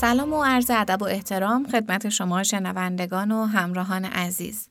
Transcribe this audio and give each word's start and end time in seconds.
سلام 0.00 0.32
و 0.32 0.44
عرض 0.44 0.70
ادب 0.70 1.02
و 1.02 1.04
احترام 1.04 1.66
خدمت 1.66 2.08
شما 2.08 2.42
شنوندگان 2.42 3.32
و 3.32 3.44
همراهان 3.44 4.04
عزیز. 4.04 4.68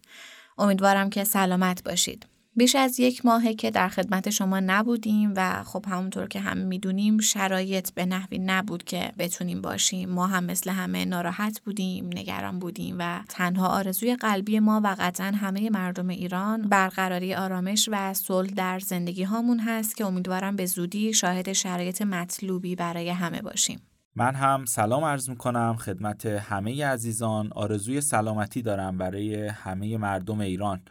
امیدوارم 0.57 1.09
که 1.09 1.23
سلامت 1.23 1.83
باشید. 1.83 2.25
بیش 2.55 2.75
از 2.75 2.99
یک 2.99 3.25
ماهه 3.25 3.53
که 3.53 3.71
در 3.71 3.89
خدمت 3.89 4.29
شما 4.29 4.59
نبودیم 4.59 5.33
و 5.35 5.63
خب 5.63 5.85
همونطور 5.88 6.27
که 6.27 6.39
همه 6.39 6.63
می‌دونیم 6.63 7.19
شرایط 7.19 7.91
به 7.91 8.05
نحوی 8.05 8.39
نبود 8.39 8.83
که 8.83 9.11
بتونیم 9.19 9.61
باشیم 9.61 10.09
ما 10.09 10.27
هم 10.27 10.43
مثل 10.43 10.69
همه 10.69 11.05
ناراحت 11.05 11.61
بودیم 11.66 12.09
نگران 12.13 12.59
بودیم 12.59 12.95
و 12.99 13.19
تنها 13.30 13.67
آرزوی 13.67 14.16
قلبی 14.16 14.59
ما 14.59 14.81
و 14.83 14.95
قطعا 14.99 15.31
همه 15.41 15.69
مردم 15.69 16.07
ایران 16.07 16.61
برقراری 16.61 17.35
آرامش 17.35 17.89
و 17.91 18.13
صلح 18.13 18.49
در 18.49 18.80
زندگی 18.80 19.23
هامون 19.23 19.59
هست 19.59 19.97
که 19.97 20.05
امیدوارم 20.05 20.55
به 20.55 20.66
زودی 20.66 21.13
شاهد 21.13 21.53
شرایط 21.53 22.02
مطلوبی 22.02 22.75
برای 22.75 23.09
همه 23.09 23.41
باشیم 23.41 23.81
من 24.17 24.35
هم 24.35 24.66
سلام 24.66 25.03
عرض 25.03 25.30
می‌کنم 25.30 25.76
خدمت 25.80 26.25
همه 26.25 26.85
عزیزان. 26.85 27.49
آرزوی 27.55 28.02
سلامتی 28.02 28.61
دارم 28.61 28.97
برای 28.97 29.47
همه 29.47 29.97
مردم 29.97 30.39
ایران. 30.39 30.81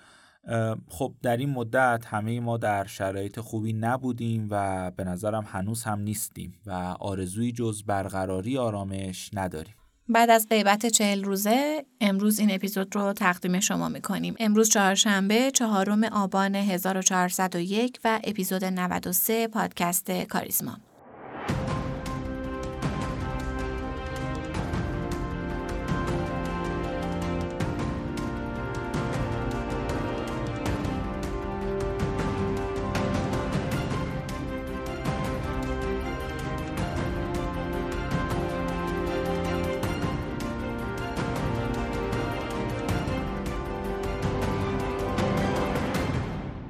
خب 0.89 1.15
در 1.23 1.37
این 1.37 1.51
مدت 1.51 2.05
همه 2.07 2.41
ما 2.41 2.57
در 2.57 2.85
شرایط 2.85 3.41
خوبی 3.41 3.73
نبودیم 3.73 4.49
و 4.51 4.91
به 4.91 5.05
نظرم 5.05 5.45
هنوز 5.49 5.83
هم 5.83 6.01
نیستیم 6.01 6.55
و 6.67 6.73
آرزوی 7.01 7.53
جز 7.53 7.83
برقراری 7.83 8.59
آرامش 8.59 9.31
نداریم. 9.35 9.75
بعد 10.09 10.31
از 10.31 10.47
غیبت 10.51 10.87
چهل 10.87 11.25
روزه 11.25 11.85
امروز 12.01 12.39
این 12.39 12.55
اپیزود 12.55 12.97
رو 12.97 13.13
تقدیم 13.13 13.61
شما 13.61 13.89
می‌کنیم. 13.89 14.35
امروز 14.39 14.69
چهارشنبه 14.69 15.51
چهارم 15.51 16.05
آبان 16.05 16.55
1401 16.55 18.01
و 18.05 18.21
اپیزود 18.25 18.65
93 18.65 19.49
پادکست 19.49 20.11
کاریزما. 20.11 20.79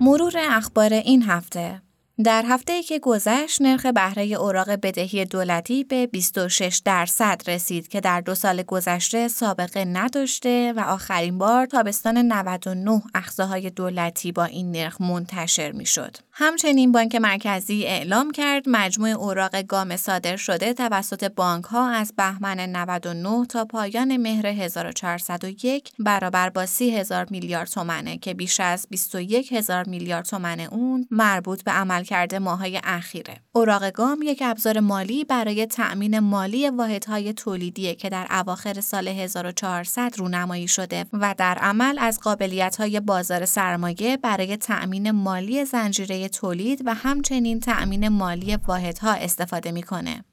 مرور 0.06 0.32
اخبار 0.36 0.92
این 0.92 1.22
هفته. 1.22 1.86
در 2.25 2.45
هفته 2.48 2.83
که 2.83 2.98
گذشت 2.98 3.62
نرخ 3.62 3.86
بهره 3.86 4.25
اوراق 4.25 4.70
بدهی 4.70 5.25
دولتی 5.25 5.84
به 5.84 6.06
26 6.06 6.83
درصد 6.84 7.42
رسید 7.47 7.89
که 7.89 8.00
در 8.00 8.20
دو 8.20 8.34
سال 8.34 8.62
گذشته 8.62 9.28
سابقه 9.28 9.84
نداشته 9.84 10.73
و 10.77 10.81
آخرین 10.81 11.39
بار 11.39 11.67
تابستان 11.67 12.19
99 12.19 13.03
اخذهای 13.14 13.70
دولتی 13.70 14.33
با 14.33 14.45
این 14.45 14.73
نرخ 14.73 15.01
منتشر 15.01 15.73
می 15.73 15.86
شد. 15.86 16.17
همچنین 16.33 16.92
بانک 16.92 17.14
مرکزی 17.14 17.85
اعلام 17.85 18.30
کرد 18.30 18.63
مجموع 18.67 19.11
اوراق 19.11 19.63
گام 19.63 19.96
صادر 19.96 20.36
شده 20.36 20.74
توسط 20.74 21.24
بانک 21.24 21.64
ها 21.64 21.90
از 21.90 22.13
بهمن 22.17 22.61
99 22.61 23.46
تا 23.46 23.64
پایان 23.64 24.17
مهر 24.17 24.46
1401 24.46 25.92
برابر 25.98 26.51
با 26.51 26.67
30 26.67 26.96
هزار 26.96 27.27
میلیارد 27.30 27.69
تومنه 27.69 28.19
که 28.19 28.35
بیش 28.35 28.61
از 28.61 28.86
21 28.90 29.52
هزار 29.52 29.89
میلیارد 29.89 30.24
تومن 30.24 30.61
اون 30.61 31.07
مربوط 31.11 31.63
به 31.63 31.80
عملکرد 32.12 32.34
ماهای 32.34 32.80
اخیره. 32.84 33.36
اوراق 33.52 33.90
گام 33.90 34.22
یک 34.22 34.42
ابزار 34.44 34.80
مالی 34.80 35.24
برای 35.24 35.67
تأمین 35.67 36.18
مالی 36.18 36.68
واحدهای 36.68 37.33
تولیدیه 37.33 37.94
که 37.94 38.08
در 38.08 38.27
اواخر 38.30 38.80
سال 38.80 39.08
1400 39.08 40.14
رونمایی 40.18 40.68
شده 40.68 41.05
و 41.12 41.34
در 41.39 41.58
عمل 41.61 41.98
از 41.98 42.20
قابلیت 42.20 42.77
های 42.77 43.00
بازار 43.00 43.45
سرمایه 43.45 44.16
برای 44.16 44.56
تأمین 44.56 45.11
مالی 45.11 45.64
زنجیره 45.64 46.28
تولید 46.28 46.83
و 46.84 46.95
همچنین 46.95 47.61
تأمین 47.61 48.08
مالی 48.08 48.56
واحدها 48.56 49.12
استفاده 49.12 49.72
می‌کنه. 49.72 50.24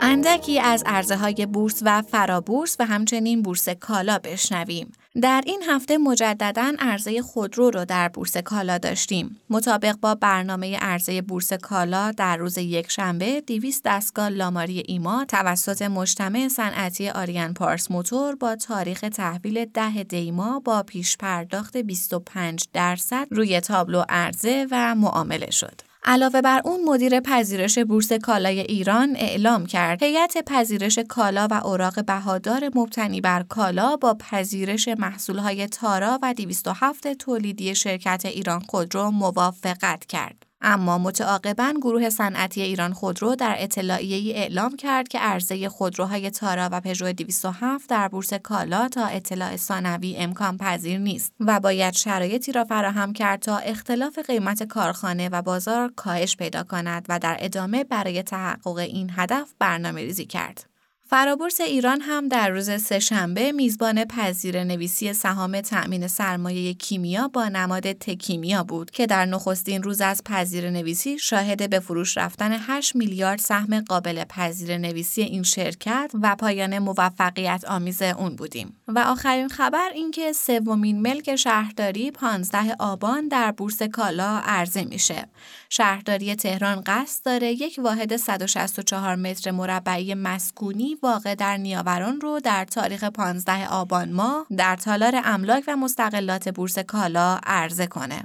اندکی 0.00 0.60
از 0.60 0.82
عرضه 0.86 1.16
های 1.16 1.46
بورس 1.46 1.82
و 1.84 2.02
فرابورس 2.02 2.76
و 2.78 2.86
همچنین 2.86 3.42
بورس 3.42 3.68
کالا 3.68 4.18
بشنویم. 4.18 4.92
در 5.22 5.42
این 5.46 5.62
هفته 5.68 5.98
مجددا 5.98 6.72
عرضه 6.78 7.22
خودرو 7.22 7.70
رو 7.70 7.84
در 7.84 8.08
بورس 8.08 8.36
کالا 8.36 8.78
داشتیم. 8.78 9.40
مطابق 9.50 9.96
با 9.96 10.14
برنامه 10.14 10.76
عرضه 10.78 11.22
بورس 11.22 11.52
کالا 11.52 12.10
در 12.10 12.36
روز 12.36 12.58
یک 12.58 12.90
شنبه 12.90 13.40
200 13.40 13.82
دستگاه 13.84 14.28
لاماری 14.28 14.82
ایما 14.86 15.24
توسط 15.24 15.82
مجتمع 15.82 16.48
صنعتی 16.48 17.08
آریان 17.08 17.54
پارس 17.54 17.90
موتور 17.90 18.34
با 18.34 18.56
تاریخ 18.56 19.00
تحویل 19.00 19.64
10 19.64 20.02
دیما 20.02 20.60
با 20.60 20.82
پیش 20.82 21.16
پرداخت 21.16 21.76
25 21.76 22.64
درصد 22.72 23.26
روی 23.30 23.60
تابلو 23.60 24.04
عرضه 24.08 24.66
و 24.70 24.94
معامله 24.94 25.50
شد. 25.50 25.80
علاوه 26.06 26.40
بر 26.40 26.60
اون 26.64 26.84
مدیر 26.84 27.20
پذیرش 27.20 27.78
بورس 27.78 28.12
کالای 28.12 28.60
ایران 28.60 29.16
اعلام 29.16 29.66
کرد 29.66 30.02
هیئت 30.02 30.44
پذیرش 30.46 30.98
کالا 30.98 31.48
و 31.50 31.54
اوراق 31.54 32.04
بهادار 32.04 32.70
مبتنی 32.74 33.20
بر 33.20 33.42
کالا 33.42 33.96
با 33.96 34.14
پذیرش 34.14 34.88
محصولهای 34.88 35.66
تارا 35.66 36.18
و 36.22 36.34
207 36.34 37.12
تولیدی 37.12 37.74
شرکت 37.74 38.22
ایران 38.24 38.60
خودرو 38.60 39.10
موافقت 39.10 40.04
کرد. 40.04 40.43
اما 40.66 40.98
متعاقبا 40.98 41.74
گروه 41.82 42.10
صنعتی 42.10 42.62
ایران 42.62 42.92
خودرو 42.92 43.34
در 43.34 43.56
اطلاعیه 43.58 44.36
اعلام 44.36 44.76
کرد 44.76 45.08
که 45.08 45.18
عرضه 45.18 45.68
خودروهای 45.68 46.30
تارا 46.30 46.68
و 46.72 46.80
پژو 46.80 47.12
207 47.12 47.90
در 47.90 48.08
بورس 48.08 48.34
کالا 48.34 48.88
تا 48.88 49.06
اطلاع 49.06 49.56
ثانوی 49.56 50.16
امکان 50.16 50.58
پذیر 50.58 50.98
نیست 50.98 51.32
و 51.40 51.60
باید 51.60 51.94
شرایطی 51.94 52.52
را 52.52 52.64
فراهم 52.64 53.12
کرد 53.12 53.40
تا 53.40 53.56
اختلاف 53.56 54.18
قیمت 54.18 54.62
کارخانه 54.62 55.28
و 55.28 55.42
بازار 55.42 55.92
کاهش 55.96 56.36
پیدا 56.36 56.62
کند 56.62 57.06
و 57.08 57.18
در 57.18 57.36
ادامه 57.40 57.84
برای 57.84 58.22
تحقق 58.22 58.76
این 58.76 59.10
هدف 59.16 59.54
برنامه 59.58 60.00
ریزی 60.00 60.26
کرد. 60.26 60.73
فرابورس 61.14 61.60
ایران 61.60 62.00
هم 62.00 62.28
در 62.28 62.48
روز 62.48 62.70
سهشنبه 62.70 63.52
میزبان 63.52 64.04
پذیر 64.04 64.64
نویسی 64.64 65.12
سهام 65.12 65.60
تأمین 65.60 66.06
سرمایه 66.06 66.74
کیمیا 66.74 67.28
با 67.28 67.48
نماد 67.48 67.92
تکیمیا 67.92 68.64
بود 68.64 68.90
که 68.90 69.06
در 69.06 69.26
نخستین 69.26 69.82
روز 69.82 70.00
از 70.00 70.24
پذیر 70.24 70.70
نویسی 70.70 71.18
شاهد 71.18 71.70
به 71.70 71.80
فروش 71.80 72.18
رفتن 72.18 72.56
8 72.60 72.96
میلیارد 72.96 73.38
سهم 73.38 73.80
قابل 73.80 74.24
پذیر 74.24 74.78
نویسی 74.78 75.22
این 75.22 75.42
شرکت 75.42 76.10
و 76.22 76.36
پایان 76.36 76.78
موفقیت 76.78 77.64
آمیز 77.68 78.02
اون 78.02 78.36
بودیم. 78.36 78.76
و 78.88 78.98
آخرین 78.98 79.48
خبر 79.48 79.90
اینکه 79.94 80.32
سومین 80.32 81.02
ملک 81.02 81.36
شهرداری 81.36 82.10
15 82.10 82.76
آبان 82.78 83.28
در 83.28 83.52
بورس 83.52 83.82
کالا 83.82 84.40
عرضه 84.44 84.84
میشه. 84.84 85.26
شهرداری 85.68 86.34
تهران 86.34 86.82
قصد 86.86 87.24
داره 87.24 87.52
یک 87.52 87.80
واحد 87.82 88.16
164 88.16 89.16
متر 89.16 89.50
مربعی 89.50 90.14
مسکونی 90.14 90.96
واقع 91.04 91.34
در 91.34 91.56
نیاوران 91.56 92.20
رو 92.20 92.40
در 92.40 92.64
تاریخ 92.64 93.04
15 93.04 93.68
آبان 93.68 94.12
ماه 94.12 94.46
در 94.56 94.76
تالار 94.76 95.20
املاک 95.24 95.64
و 95.66 95.76
مستقلات 95.76 96.48
بورس 96.48 96.78
کالا 96.78 97.38
عرضه 97.46 97.86
کنه. 97.86 98.22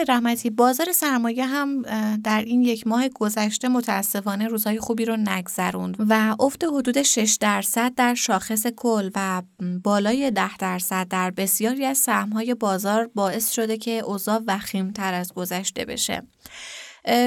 آقای 0.00 0.14
رحمتی 0.14 0.50
بازار 0.50 0.92
سرمایه 0.92 1.46
هم 1.46 1.82
در 2.16 2.42
این 2.46 2.62
یک 2.62 2.86
ماه 2.86 3.08
گذشته 3.08 3.68
متاسفانه 3.68 4.48
روزهای 4.48 4.78
خوبی 4.78 5.04
رو 5.04 5.16
نگذروند 5.16 5.96
و 6.08 6.36
افت 6.40 6.64
حدود 6.64 7.02
6 7.02 7.38
درصد 7.40 7.94
در 7.94 8.14
شاخص 8.14 8.66
کل 8.66 9.10
و 9.14 9.42
بالای 9.82 10.30
10 10.30 10.56
درصد 10.56 11.08
در 11.08 11.30
بسیاری 11.30 11.84
از 11.84 11.98
سهمهای 11.98 12.54
بازار 12.54 13.10
باعث 13.14 13.50
شده 13.50 13.78
که 13.78 13.90
اوضاع 13.90 14.40
وخیمتر 14.46 15.14
از 15.14 15.34
گذشته 15.34 15.84
بشه. 15.84 16.22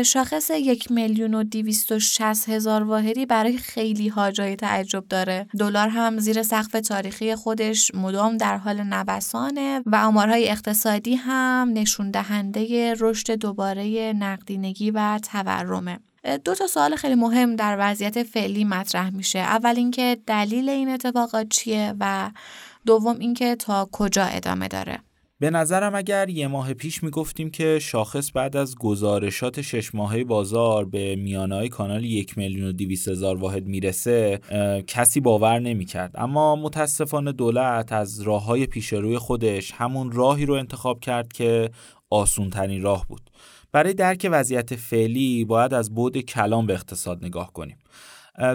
شاخص 0.06 0.50
یک 0.50 0.92
میلیون 0.92 1.34
و 1.34 1.44
دیویست 1.44 1.92
و 1.92 2.00
شست 2.00 2.50
هزار 2.50 2.84
واحدی 2.84 3.26
برای 3.26 3.58
خیلی 3.58 4.08
ها 4.08 4.32
جای 4.32 4.56
تعجب 4.56 5.08
داره. 5.08 5.48
دلار 5.60 5.88
هم 5.88 6.20
زیر 6.20 6.44
سقف 6.44 6.72
تاریخی 6.72 7.36
خودش 7.36 7.92
مدام 7.96 8.38
در 8.38 8.58
حال 8.58 8.84
نوسانه 8.84 9.82
و 9.86 9.96
آمارهای 9.96 10.50
اقتصادی 10.50 11.16
هم 11.16 11.70
نشون 11.74 12.12
دهنده 12.12 12.94
رشد 13.00 13.32
دوباره 13.32 14.14
نقدینگی 14.14 14.92
و 14.92 15.20
تورمه. 15.32 16.00
دو 16.46 16.56
تا 16.56 16.68
سوال 16.68 16.96
خیلی 16.96 17.16
مهم 17.16 17.56
در 17.56 17.78
وضعیت 17.80 18.24
فعلی 18.24 18.64
مطرح 18.64 19.10
میشه. 19.10 19.40
اول 19.40 19.74
اینکه 19.78 20.18
دلیل 20.28 20.70
این 20.70 20.90
اتفاقات 20.90 21.50
چیه 21.50 21.94
و 22.00 22.32
دوم 22.86 23.20
اینکه 23.20 23.56
تا 23.56 23.90
کجا 23.92 24.24
ادامه 24.24 24.68
داره. 24.68 25.00
به 25.44 25.50
نظرم 25.50 25.96
اگر 25.96 26.30
یه 26.30 26.48
ماه 26.48 26.74
پیش 26.74 27.04
می‌گفتیم 27.04 27.50
که 27.50 27.80
شاخص 27.82 28.32
بعد 28.34 28.58
از 28.58 28.76
گزارشات 28.76 29.62
شش 29.62 29.96
ماهه 29.96 30.24
بازار 30.24 30.86
به 30.86 31.16
میانهای 31.16 31.70
کانال 31.70 32.04
یک 32.04 32.38
میلیون 32.38 32.68
و 32.68 32.72
دیویس 32.72 33.08
هزار 33.08 33.36
واحد 33.36 33.66
می‌رسه 33.66 34.40
کسی 34.88 35.20
باور 35.20 35.60
نمی‌کرد. 35.60 36.12
اما 36.16 36.56
متاسفانه 36.56 37.32
دولت 37.32 37.92
از 37.92 38.22
راه 38.22 38.46
های 38.46 38.66
پیش 38.66 38.94
روی 38.94 39.18
خودش 39.18 39.72
همون 39.72 40.12
راهی 40.12 40.46
رو 40.46 40.54
انتخاب 40.54 41.00
کرد 41.00 41.34
که 41.34 41.70
آسون 42.10 42.50
ترین 42.50 42.82
راه 42.82 43.08
بود. 43.08 43.30
برای 43.72 43.94
درک 43.94 44.28
وضعیت 44.32 44.76
فعلی 44.76 45.46
باید 45.46 45.74
از 45.74 45.94
بود 45.96 46.18
کلام 46.18 46.66
به 46.66 46.74
اقتصاد 46.74 47.26
نگاه 47.26 47.54
کنیم. 47.54 47.78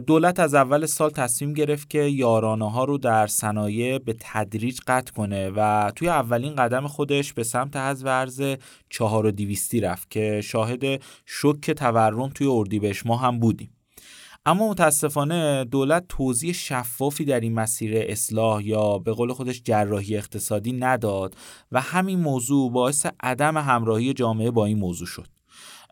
دولت 0.06 0.40
از 0.40 0.54
اول 0.54 0.86
سال 0.86 1.10
تصمیم 1.10 1.52
گرفت 1.52 1.90
که 1.90 1.98
یارانه 1.98 2.70
ها 2.70 2.84
رو 2.84 2.98
در 2.98 3.26
صنایع 3.26 3.98
به 3.98 4.16
تدریج 4.20 4.80
قطع 4.86 5.12
کنه 5.12 5.50
و 5.56 5.92
توی 5.96 6.08
اولین 6.08 6.54
قدم 6.54 6.86
خودش 6.86 7.32
به 7.32 7.42
سمت 7.42 7.76
حذف 7.76 8.06
ارز 8.06 8.42
4200 8.90 9.74
رفت 9.74 10.10
که 10.10 10.40
شاهد 10.40 11.02
شک 11.26 11.70
تورم 11.70 12.28
توی 12.28 12.46
اردیبهشت 12.46 13.06
ما 13.06 13.16
هم 13.16 13.38
بودیم. 13.38 13.70
اما 14.46 14.70
متاسفانه 14.70 15.64
دولت 15.64 16.04
توضیح 16.08 16.52
شفافی 16.52 17.24
در 17.24 17.40
این 17.40 17.54
مسیر 17.54 17.92
اصلاح 17.96 18.64
یا 18.64 18.98
به 18.98 19.12
قول 19.12 19.32
خودش 19.32 19.62
جراحی 19.62 20.16
اقتصادی 20.16 20.72
نداد 20.72 21.36
و 21.72 21.80
همین 21.80 22.20
موضوع 22.20 22.72
باعث 22.72 23.06
عدم 23.20 23.56
همراهی 23.56 24.12
جامعه 24.12 24.50
با 24.50 24.64
این 24.66 24.78
موضوع 24.78 25.06
شد. 25.06 25.37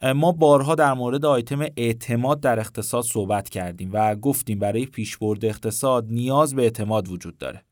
ما 0.02 0.32
بارها 0.32 0.75
در 0.75 0.94
مورد 0.94 1.25
آیتم 1.25 1.66
اعتماد 1.76 2.40
در 2.40 2.60
اقتصاد 2.60 3.04
صحبت 3.04 3.48
کردیم 3.48 3.90
و 3.93 4.14
گفتیم 4.14 4.58
برای 4.58 4.87
پیشبرد 4.87 5.44
اقتصاد 5.44 6.06
نیاز 6.10 6.54
به 6.54 6.62
اعتماد 6.62 7.08
وجود 7.08 7.38
داره. 7.38 7.62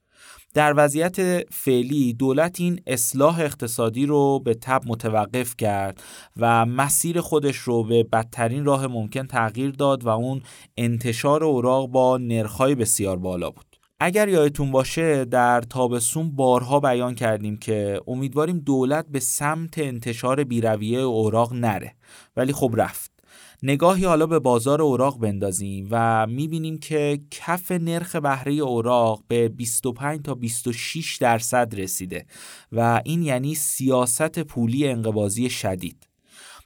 در 0.55 0.75
وضعیت 0.77 1.41
فعلی 1.53 2.13
دولت 2.13 2.61
این 2.61 2.81
اصلاح 2.87 3.41
اقتصادی 3.41 4.07
رو 4.07 4.39
به 4.39 4.55
تب 4.55 4.83
متوقف 4.87 5.57
کرد 5.57 6.03
و 6.37 6.67
مسیر 6.67 7.21
خودش 7.21 7.57
رو 7.57 7.85
به 7.85 8.03
بدترین 8.03 8.65
راه 8.65 8.87
ممکن 8.87 9.27
تغییر 9.27 9.71
داد 9.71 10.05
و 10.05 10.09
اون 10.09 10.43
انتشار 10.77 11.45
اوراق 11.45 11.89
با 11.89 12.19
نرخهای 12.19 12.75
بسیار 12.75 13.17
بالا 13.17 13.51
بود. 13.51 13.74
اگر 14.01 14.29
یادتون 14.29 14.71
باشه 14.71 15.25
در 15.25 15.61
تابستون 15.61 16.37
بارها 16.37 16.81
بیان 16.81 17.15
کردیم 17.15 17.57
که 17.57 18.01
امیدواریم 18.07 18.59
دولت 18.59 19.07
به 19.09 19.21
سمت 19.21 19.79
انتشار 19.79 20.45
بیرویه 20.45 20.99
اوراق 20.99 21.53
نره. 21.53 21.95
ولی 22.37 22.53
خب 22.53 22.75
رفت. 22.77 23.15
نگاهی 23.63 24.05
حالا 24.05 24.27
به 24.27 24.39
بازار 24.39 24.83
اوراق 24.83 25.19
بندازیم 25.21 25.89
و 25.91 26.27
می‌بینیم 26.27 26.79
که 26.79 27.21
کف 27.31 27.73
نرخ 27.73 28.17
بهره 28.17 28.53
اوراق 28.53 29.25
به 29.29 29.49
25 29.49 30.23
تا 30.23 30.35
26 30.35 31.17
درصد 31.17 31.75
رسیده 31.81 32.27
و 32.73 33.01
این 33.05 33.23
یعنی 33.23 33.55
سیاست 33.55 34.39
پولی 34.39 34.89
انقبازی 34.89 35.51
شدید. 35.51 36.09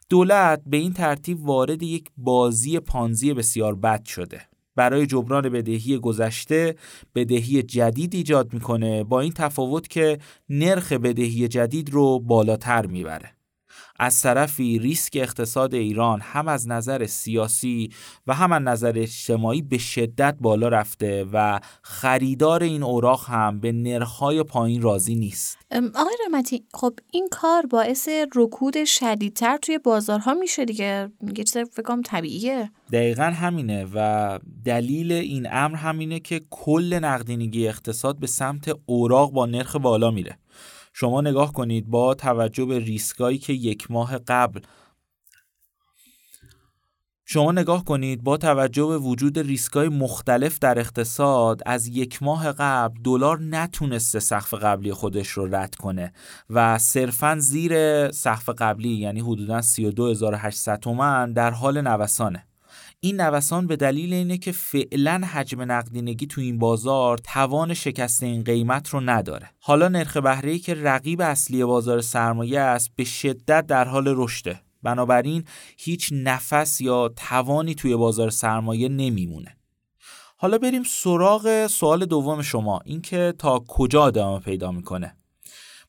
دولت 0.09 0.63
به 0.67 0.77
این 0.77 0.93
ترتیب 0.93 1.41
وارد 1.45 1.83
یک 1.83 2.11
بازی 2.17 2.81
پانزی 2.81 3.35
بسیار 3.35 3.75
بد 3.75 4.05
شده. 4.05 4.48
برای 4.79 5.07
جبران 5.07 5.49
بدهی 5.49 5.99
گذشته 5.99 6.75
بدهی 7.15 7.63
جدید 7.63 8.15
ایجاد 8.15 8.53
می‌کنه 8.55 9.05
با 9.05 9.21
این 9.21 9.33
تفاوت 9.33 9.89
که 9.89 10.19
نرخ 10.49 10.93
بدهی 10.93 11.49
جدید 11.49 11.91
رو 11.91 12.21
بالاتر 12.21 12.87
می‌بره. 12.87 13.38
از 13.99 14.23
طرفی 14.23 14.79
ریسک 14.79 15.19
اقتصاد 15.21 15.75
ایران 15.75 16.21
هم 16.21 16.49
از 16.49 16.69
نظر 16.69 17.07
سیاسی 17.07 17.91
و 18.27 18.35
هم 18.35 18.53
از 18.53 18.63
نظر 18.63 18.93
اجتماعی 18.97 19.63
به 19.63 19.79
شدت 19.79 20.37
بالا 20.41 20.69
رفته 20.69 21.27
و 21.33 21.61
خریدار 21.83 22.63
این 22.63 22.83
اوراق 22.83 23.25
هم 23.29 23.61
به 23.61 23.73
نرخهای 23.73 24.43
پایین 24.43 24.83
راضی 24.83 25.15
نیست. 25.15 25.59
آقای 25.95 26.17
رحمتی 26.27 26.65
خب 26.75 26.93
این 27.13 27.29
کار 27.31 27.67
باعث 27.67 28.09
رکود 28.37 28.85
شدیدتر 28.85 29.57
توی 29.57 29.79
بازارها 29.79 30.35
میشه 30.35 30.65
دیگه. 30.65 31.13
یه 31.37 31.45
چیز 31.45 31.59
فکرم 31.59 32.03
طبیعیه. 32.03 32.71
دقیقا 32.93 33.23
همینه 33.23 33.87
و 33.95 34.39
دلیل 34.65 35.13
این 35.13 35.49
امر 35.53 35.77
همینه 35.77 36.21
که 36.21 36.41
کل 36.51 36.99
نقدینگی 37.03 37.69
اقتصاد 37.69 38.19
به 38.19 38.27
سمت 38.27 38.71
اوراق 38.87 39.33
با 39.33 39.47
نرخ 39.47 39.77
بالا 39.77 40.11
میره. 40.11 40.39
شما 41.01 41.21
نگاه 41.21 41.53
کنید 41.53 41.87
با 41.87 42.15
توجه 42.15 42.65
به 42.65 42.79
ریسکایی 42.79 43.39
که 43.39 43.53
یک 43.53 43.91
ماه 43.91 44.19
قبل. 44.19 44.61
شما 47.25 47.53
نگاه 47.53 47.85
کنید 47.85 48.23
با 48.23 48.37
توجه 48.37 48.87
به 48.87 48.99
وجود 48.99 49.39
ریسکای 49.39 49.89
مختلف 49.89 50.59
در 50.59 50.79
اقتصاد 50.79 51.63
از 51.67 51.87
یک 51.87 52.23
ماه 52.23 52.53
قبل 52.53 53.03
دلار 53.03 53.41
نتونسته 53.41 54.21
سقف 54.21 54.55
قبلی 54.55 54.93
خودش 54.93 55.29
رو 55.29 55.55
رد 55.55 55.75
کنه 55.75 56.13
و 56.51 56.79
صرفا 56.79 57.37
زیر 57.39 58.11
سقف 58.11 58.49
قبلی 58.49 58.95
یعنی 58.95 59.21
حدودا 59.21 59.61
32800 59.61 60.79
تومن 60.81 61.33
در 61.33 61.51
حال 61.51 61.81
نوسانه. 61.81 62.48
این 63.01 63.21
نوسان 63.21 63.67
به 63.67 63.77
دلیل 63.77 64.13
اینه 64.13 64.39
که 64.39 64.53
فعلا 64.53 65.21
حجم 65.33 65.73
نقدینگی 65.73 66.27
تو 66.27 66.41
این 66.41 66.59
بازار 66.59 67.19
توان 67.19 67.75
شکست 67.75 68.23
این 68.23 68.45
قیمت 68.45 68.89
رو 68.89 69.01
نداره. 69.01 69.51
حالا 69.59 69.89
نرخ 69.89 70.17
بهره 70.17 70.59
که 70.59 70.75
رقیب 70.75 71.21
اصلی 71.21 71.65
بازار 71.65 72.01
سرمایه 72.01 72.61
است 72.61 72.91
به 72.97 73.05
شدت 73.05 73.67
در 73.67 73.89
حال 73.89 74.05
رشده. 74.17 74.61
بنابراین 74.83 75.45
هیچ 75.79 76.11
نفس 76.13 76.81
یا 76.81 77.11
توانی 77.17 77.75
توی 77.75 77.97
بازار 77.97 78.31
سرمایه 78.31 78.89
نمیمونه. 78.89 79.57
حالا 80.37 80.59
بریم 80.59 80.83
سراغ 80.83 81.67
سوال 81.67 82.05
دوم 82.05 82.43
شما 82.43 82.81
اینکه 82.85 83.35
تا 83.39 83.65
کجا 83.69 84.07
ادامه 84.07 84.41
پیدا 84.41 84.73
می‌کنه؟ 84.73 85.17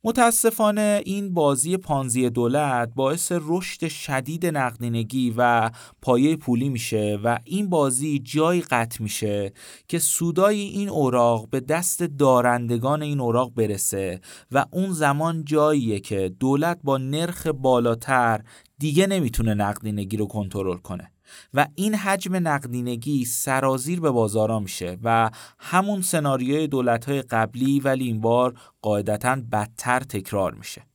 متاسفانه 0.03 1.01
این 1.05 1.33
بازی 1.33 1.77
پانزی 1.77 2.29
دولت 2.29 2.91
باعث 2.95 3.31
رشد 3.35 3.87
شدید 3.87 4.45
نقدینگی 4.45 5.33
و 5.37 5.71
پایه 6.01 6.35
پولی 6.35 6.69
میشه 6.69 7.19
و 7.23 7.39
این 7.43 7.69
بازی 7.69 8.19
جایی 8.19 8.61
قطع 8.61 9.03
میشه 9.03 9.53
که 9.87 9.99
سودای 9.99 10.59
این 10.59 10.89
اوراق 10.89 11.49
به 11.49 11.59
دست 11.59 12.03
دارندگان 12.03 13.01
این 13.01 13.19
اوراق 13.19 13.53
برسه 13.53 14.21
و 14.51 14.65
اون 14.71 14.91
زمان 14.91 15.45
جاییه 15.45 15.99
که 15.99 16.29
دولت 16.39 16.79
با 16.83 16.97
نرخ 16.97 17.47
بالاتر 17.47 18.41
دیگه 18.77 19.07
نمی‌تونه 19.07 19.53
نقدینگی 19.53 20.17
رو 20.17 20.25
کنترل 20.25 20.77
کنه. 20.77 21.11
و 21.53 21.67
این 21.75 21.95
حجم 21.95 22.47
نقدینگی 22.47 23.25
سرازیر 23.25 23.99
به 23.99 24.11
بازارا 24.11 24.59
میشه 24.59 24.97
و 25.03 25.31
همون 25.59 26.01
سناریوی 26.01 26.67
دولت‌های 26.67 27.21
قبلی 27.21 27.79
ولی 27.79 28.05
این 28.05 28.21
بار 28.21 28.53
قاعدتا 28.81 29.37
بدتر 29.51 29.99
تکرار 29.99 30.53
میشه. 30.53 30.88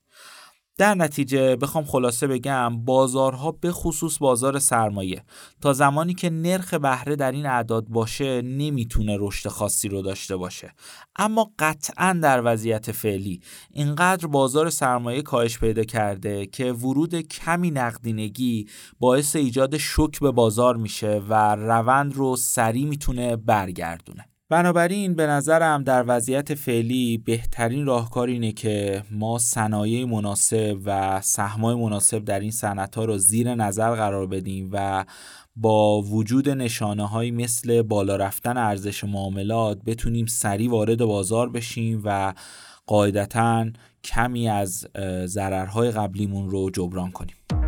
در 0.78 0.95
نتیجه 0.95 1.57
بخوام 1.57 1.85
خلاصه 1.85 2.26
بگم 2.26 2.85
بازارها 2.85 3.52
به 3.52 3.73
خصوص 3.73 4.19
بازار 4.19 4.59
سرمایه 4.59 5.25
تا 5.61 5.73
زمانی 5.73 6.14
که 6.14 6.31
نرخ 6.31 6.75
بهره 6.75 7.16
در 7.16 7.33
این 7.33 7.47
اعداد 7.47 7.88
باشه 7.88 8.43
نمی‌تونه 8.43 9.16
رشد 9.21 9.49
خاصی 9.49 9.88
رو 9.88 10.02
داشته 10.02 10.37
باشه. 10.37 10.73
اما 11.16 11.52
قطعا 11.59 12.19
در 12.23 12.43
وضعیت 12.45 12.93
فعلی 12.93 13.40
اینقدر 13.71 14.26
بازار 14.26 14.71
سرمایه 14.71 15.23
کاهش 15.23 15.59
پیدا 15.59 15.85
کرده 15.85 16.47
که 16.47 16.73
ورود 16.73 17.14
کمی 17.14 17.71
نقدینگی 17.71 18.69
باعث 18.99 19.37
ایجاد 19.37 19.76
شک 19.76 20.21
به 20.21 20.31
بازار 20.31 20.76
میشه 20.76 21.23
و 21.28 21.54
روند 21.54 22.14
رو 22.14 22.37
سریع 22.37 22.87
می‌تونه 22.87 23.37
برگردونه. 23.37 24.33
بنابراین 24.54 25.14
به 25.14 25.26
نظرم 25.26 25.82
در 25.82 26.04
وضعیت 26.06 26.54
فعلی 26.54 27.18
بهترین 27.18 27.87
راهکار 27.87 28.28
اینه 28.28 28.52
که 28.52 29.02
ما 29.11 29.38
صنایع 29.38 30.04
مناسب 30.04 30.78
و 30.84 31.20
سهمای 31.20 31.75
مناسب 31.75 32.25
در 32.25 32.40
این 32.40 32.50
صنعت 32.50 32.94
ها 32.94 33.04
رو 33.04 33.18
زیر 33.18 33.54
نظر 33.54 33.94
قرار 33.94 34.26
بدیم 34.26 34.70
و 34.73 35.04
با 35.56 36.02
وجود 36.02 36.49
نشانه 36.49 37.08
های 37.08 37.30
مثل 37.30 37.82
بالا 37.82 38.16
رفتن 38.16 38.56
ارزش 38.56 39.04
معاملات 39.04 39.78
بتونیم 39.87 40.26
سریع 40.26 40.70
وارد 40.70 41.04
بازار 41.04 41.50
بشیم 41.50 42.02
و 42.04 42.34
قاعدتا 42.87 43.66
کمی 44.04 44.49
از 44.49 44.87
ضررهای 45.26 45.90
قبلیمون 45.90 46.50
رو 46.50 46.70
جبران 46.70 47.11
کنیم. 47.11 47.63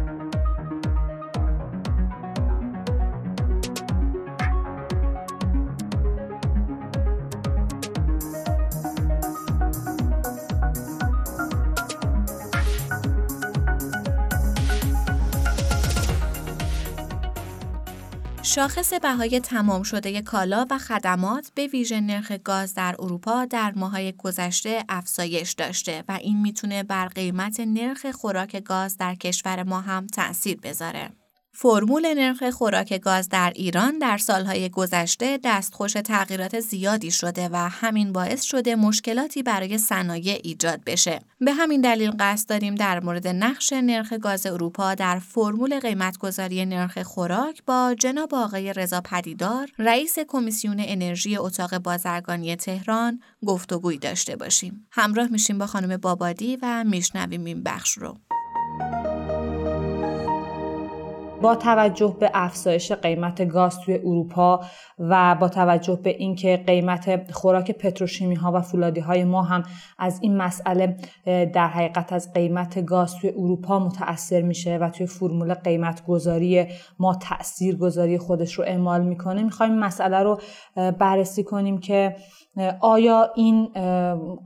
شاخص 18.46 18.92
بهای 18.92 19.40
تمام 19.40 19.82
شده 19.82 20.22
کالا 20.22 20.66
و 20.70 20.78
خدمات 20.78 21.50
به 21.54 21.66
ویژه 21.66 22.00
نرخ 22.00 22.32
گاز 22.32 22.74
در 22.74 22.96
اروپا 22.98 23.44
در 23.44 23.72
ماهای 23.76 24.12
گذشته 24.12 24.84
افزایش 24.88 25.52
داشته 25.52 26.04
و 26.08 26.12
این 26.12 26.40
می‌تونه 26.40 26.82
بر 26.82 27.08
قیمت 27.08 27.60
نرخ 27.60 28.06
خوراک 28.10 28.56
گاز 28.56 28.96
در 28.96 29.14
کشور 29.14 29.62
ما 29.62 29.80
هم 29.80 30.06
تأثیر 30.06 30.60
بذاره. 30.62 31.10
فرمول 31.58 32.14
نرخ 32.14 32.50
خوراک 32.50 33.00
گاز 33.00 33.28
در 33.28 33.52
ایران 33.54 33.98
در 33.98 34.18
سالهای 34.18 34.68
گذشته 34.68 35.38
دستخوش 35.44 35.92
تغییرات 35.92 36.60
زیادی 36.60 37.10
شده 37.10 37.48
و 37.52 37.56
همین 37.56 38.12
باعث 38.12 38.42
شده 38.42 38.76
مشکلاتی 38.76 39.42
برای 39.42 39.78
صنایع 39.78 40.40
ایجاد 40.42 40.84
بشه. 40.86 41.20
به 41.40 41.52
همین 41.52 41.80
دلیل 41.80 42.12
قصد 42.20 42.48
داریم 42.48 42.74
در 42.74 43.00
مورد 43.00 43.28
نقش 43.28 43.72
نرخ 43.72 44.12
گاز 44.12 44.46
اروپا 44.46 44.94
در 44.94 45.18
فرمول 45.18 45.80
قیمتگذاری 45.80 46.66
نرخ 46.66 47.02
خوراک 47.02 47.62
با 47.66 47.94
جناب 47.98 48.34
آقای 48.34 48.72
رضا 48.72 49.00
پدیدار 49.00 49.68
رئیس 49.78 50.18
کمیسیون 50.28 50.76
انرژی 50.78 51.36
اتاق 51.36 51.78
بازرگانی 51.78 52.56
تهران 52.56 53.20
گفتگویی 53.46 53.98
داشته 53.98 54.36
باشیم. 54.36 54.86
همراه 54.90 55.28
میشیم 55.28 55.58
با 55.58 55.66
خانم 55.66 55.96
بابادی 55.96 56.58
و 56.62 56.84
میشنویم 56.84 57.44
این 57.44 57.62
بخش 57.62 57.98
رو. 57.98 58.18
با 61.46 61.54
توجه 61.54 62.16
به 62.20 62.30
افزایش 62.34 62.92
قیمت 62.92 63.48
گاز 63.48 63.80
توی 63.80 63.94
اروپا 63.94 64.60
و 64.98 65.34
با 65.40 65.48
توجه 65.48 66.00
به 66.02 66.10
اینکه 66.10 66.62
قیمت 66.66 67.32
خوراک 67.32 67.70
پتروشیمی 67.70 68.34
ها 68.34 68.52
و 68.52 68.60
فولادی 68.60 69.00
های 69.00 69.24
ما 69.24 69.42
هم 69.42 69.62
از 69.98 70.18
این 70.22 70.36
مسئله 70.36 70.96
در 71.26 71.68
حقیقت 71.68 72.12
از 72.12 72.32
قیمت 72.32 72.84
گاز 72.84 73.16
توی 73.16 73.30
اروپا 73.30 73.78
متاثر 73.78 74.42
میشه 74.42 74.78
و 74.78 74.90
توی 74.90 75.06
فرمول 75.06 75.54
قیمت 75.54 76.06
گذاری 76.06 76.66
ما 76.98 77.14
تاثیر 77.14 77.76
گذاری 77.76 78.18
خودش 78.18 78.54
رو 78.54 78.64
اعمال 78.64 79.04
می‌کنه. 79.04 79.42
می‌خوایم 79.42 79.78
مسئله 79.78 80.22
رو 80.22 80.40
بررسی 80.98 81.44
کنیم 81.44 81.78
که 81.78 82.16
آیا 82.80 83.30
این 83.34 83.68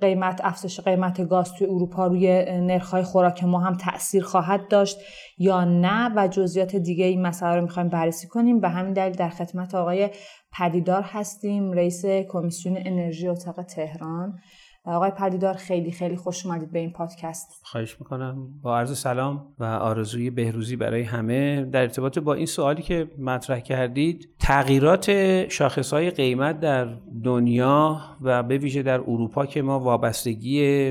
قیمت 0.01 0.41
افزایش 0.45 0.81
قیمت 0.81 1.29
گاز 1.29 1.55
توی 1.55 1.67
اروپا 1.67 2.07
روی 2.07 2.45
نرخ‌های 2.61 3.03
خوراک 3.03 3.45
ما 3.45 3.59
هم 3.59 3.75
تاثیر 3.75 4.25
خواهد 4.25 4.69
داشت 4.69 4.99
یا 5.39 5.65
نه؟ 5.65 6.13
و 6.17 6.29
جزئیات 6.29 6.77
دیگه 6.77 7.05
این 7.05 7.23
مسئله 7.23 7.55
رو 7.55 7.63
می‌خوایم 7.63 7.89
بررسی 7.89 8.29
کنیم. 8.29 8.61
به 8.61 8.69
همین 8.69 8.93
دلیل 8.93 9.13
در 9.13 9.29
خدمت 9.29 9.75
آقای 9.75 10.11
پدیدار 10.59 11.03
هستیم 11.03 11.73
رئیس 11.73 12.05
کمیسیون 12.07 12.77
انرژی 12.79 13.29
اتاق 13.29 13.63
تهران. 13.63 14.39
آقای 14.85 15.11
پدیدار 15.11 15.55
خیلی 15.55 15.91
خیلی 15.91 16.17
خوش 16.17 16.47
اومدید 16.47 16.73
به 16.73 16.79
این 16.79 16.93
پادکست. 16.93 17.61
خواهش 17.63 17.97
می‌کنم. 18.01 18.49
با 18.63 18.79
عرض 18.79 18.99
سلام 18.99 19.55
و 19.59 19.65
آرزوی 19.65 20.31
بهروزی 20.31 20.77
برای 20.77 21.03
همه. 21.03 21.65
در 21.65 21.81
ارتباط 21.81 22.19
با 22.19 22.35
این 22.35 22.47
سوالی 22.47 22.83
که 22.83 23.11
مطرح 23.19 23.61
کردید 23.61 24.29
تغییرات 24.39 25.11
شاخصهای 25.49 26.11
قیمت 26.11 26.61
در 26.61 26.89
دنیا 27.25 28.01
و 28.21 28.43
به 28.43 28.59
ویژه 28.59 28.83
در 28.83 29.01
اروپا 29.01 29.47
که 29.47 29.63
ما 29.63 29.81
وابستگی 29.81 30.91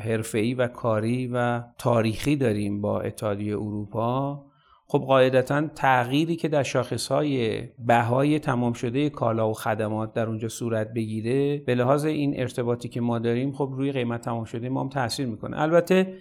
حرفه‌ای 0.00 0.54
و 0.54 0.66
کاری 0.66 1.30
و 1.32 1.62
تاریخی 1.78 2.36
داریم 2.36 2.80
با 2.80 3.00
اتحادیه 3.00 3.54
اروپا 3.54 4.44
خب 4.86 4.98
قاعدتا 4.98 5.68
تغییری 5.68 6.36
که 6.36 6.48
در 6.48 6.62
شاخصهای 6.62 7.62
بهای 7.78 8.38
تمام 8.38 8.72
شده 8.72 9.10
کالا 9.10 9.50
و 9.50 9.52
خدمات 9.52 10.12
در 10.12 10.26
اونجا 10.26 10.48
صورت 10.48 10.92
بگیره 10.92 11.58
به 11.58 11.74
لحاظ 11.74 12.04
این 12.04 12.40
ارتباطی 12.40 12.88
که 12.88 13.00
ما 13.00 13.18
داریم 13.18 13.52
خب 13.52 13.70
روی 13.76 13.92
قیمت 13.92 14.20
تمام 14.20 14.44
شده 14.44 14.68
ما 14.68 14.80
هم 14.80 14.88
تاثیر 14.88 15.26
می‌کنه. 15.26 15.60
البته 15.60 16.14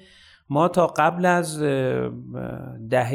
ما 0.50 0.68
تا 0.68 0.88
قبل 0.88 1.26
از 1.26 1.60
دهه 2.90 3.12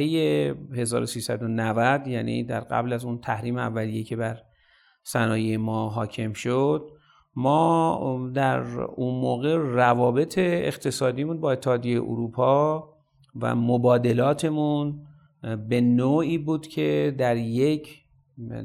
1390 0.75 2.07
یعنی 2.07 2.45
در 2.45 2.61
قبل 2.61 2.93
از 2.93 3.05
اون 3.05 3.19
تحریم 3.19 3.57
اولیه 3.57 4.05
که 4.05 4.17
بر 4.17 4.43
صنایع 5.03 5.57
ما 5.57 5.89
حاکم 5.89 6.33
شد 6.33 6.91
ما 7.37 8.31
در 8.35 8.61
اون 8.81 9.21
موقع 9.21 9.55
روابط 9.55 10.39
اقتصادیمون 10.39 11.41
با 11.41 11.53
اتحادیه 11.53 12.01
اروپا 12.01 12.89
و 13.41 13.55
مبادلاتمون 13.55 15.08
به 15.69 15.81
نوعی 15.81 16.39
بود 16.39 16.67
که 16.67 17.15
در 17.19 17.37
یک 17.37 18.05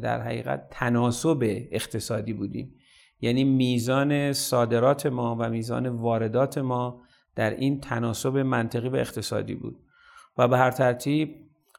در 0.02 0.22
حقیقت 0.22 0.68
تناسب 0.72 1.38
اقتصادی 1.72 2.34
بودیم. 2.34 2.76
یعنی 3.22 3.44
میزان 3.44 4.34
صادرات 4.34 5.06
ما 5.06 5.36
و 5.40 5.50
میزان 5.50 5.88
واردات 5.88 6.58
ما 6.58 7.02
در 7.36 7.50
این 7.50 7.80
تناسب 7.80 8.38
منطقی 8.38 8.90
و 8.90 8.96
اقتصادی 8.96 9.56
بود. 9.56 9.80
و 10.38 10.48
به 10.48 10.58
هر 10.58 10.72
ترتیب 10.72 11.36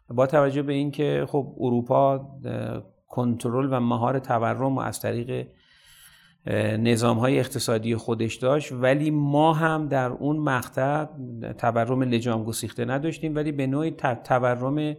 با 0.09 0.27
توجه 0.27 0.63
به 0.63 0.73
اینکه 0.73 1.27
خب 1.29 1.55
اروپا 1.61 2.31
کنترل 3.09 3.69
و 3.73 3.81
مهار 3.81 4.19
تورم 4.19 4.79
از 4.79 5.01
طریق 5.01 5.49
نظام 6.79 7.19
های 7.19 7.39
اقتصادی 7.39 7.97
خودش 7.97 8.35
داشت 8.35 8.73
ولی 8.73 9.11
ما 9.11 9.53
هم 9.53 9.89
در 9.89 10.11
اون 10.11 10.37
مقطع 10.37 11.07
تورم 11.59 12.03
لجام 12.03 12.45
گسیخته 12.45 12.85
نداشتیم 12.85 13.35
ولی 13.35 13.53
به 13.53 13.67
نوعی 13.67 13.91
تورم 14.25 14.97